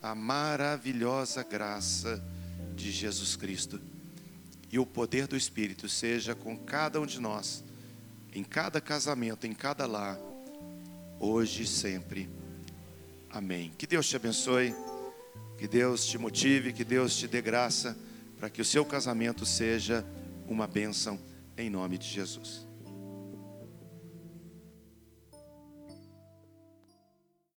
a 0.00 0.14
maravilhosa 0.14 1.42
graça 1.42 2.24
de 2.74 2.90
Jesus 2.90 3.36
Cristo, 3.36 3.78
e 4.70 4.78
o 4.78 4.86
poder 4.86 5.26
do 5.26 5.36
Espírito 5.36 5.88
seja 5.88 6.34
com 6.34 6.56
cada 6.56 7.00
um 7.00 7.06
de 7.06 7.20
nós, 7.20 7.64
em 8.32 8.44
cada 8.44 8.80
casamento, 8.80 9.46
em 9.46 9.52
cada 9.52 9.86
lar, 9.86 10.18
hoje 11.18 11.62
e 11.62 11.66
sempre. 11.66 12.28
Amém. 13.30 13.72
Que 13.76 13.86
Deus 13.86 14.08
te 14.08 14.16
abençoe, 14.16 14.74
que 15.56 15.66
Deus 15.66 16.06
te 16.06 16.18
motive, 16.18 16.72
que 16.72 16.84
Deus 16.84 17.16
te 17.16 17.26
dê 17.26 17.40
graça 17.40 17.96
para 18.38 18.48
que 18.48 18.62
o 18.62 18.64
seu 18.64 18.84
casamento 18.84 19.44
seja 19.44 20.04
uma 20.46 20.66
bênção 20.66 21.18
em 21.56 21.68
nome 21.68 21.98
de 21.98 22.06
Jesus. 22.06 22.67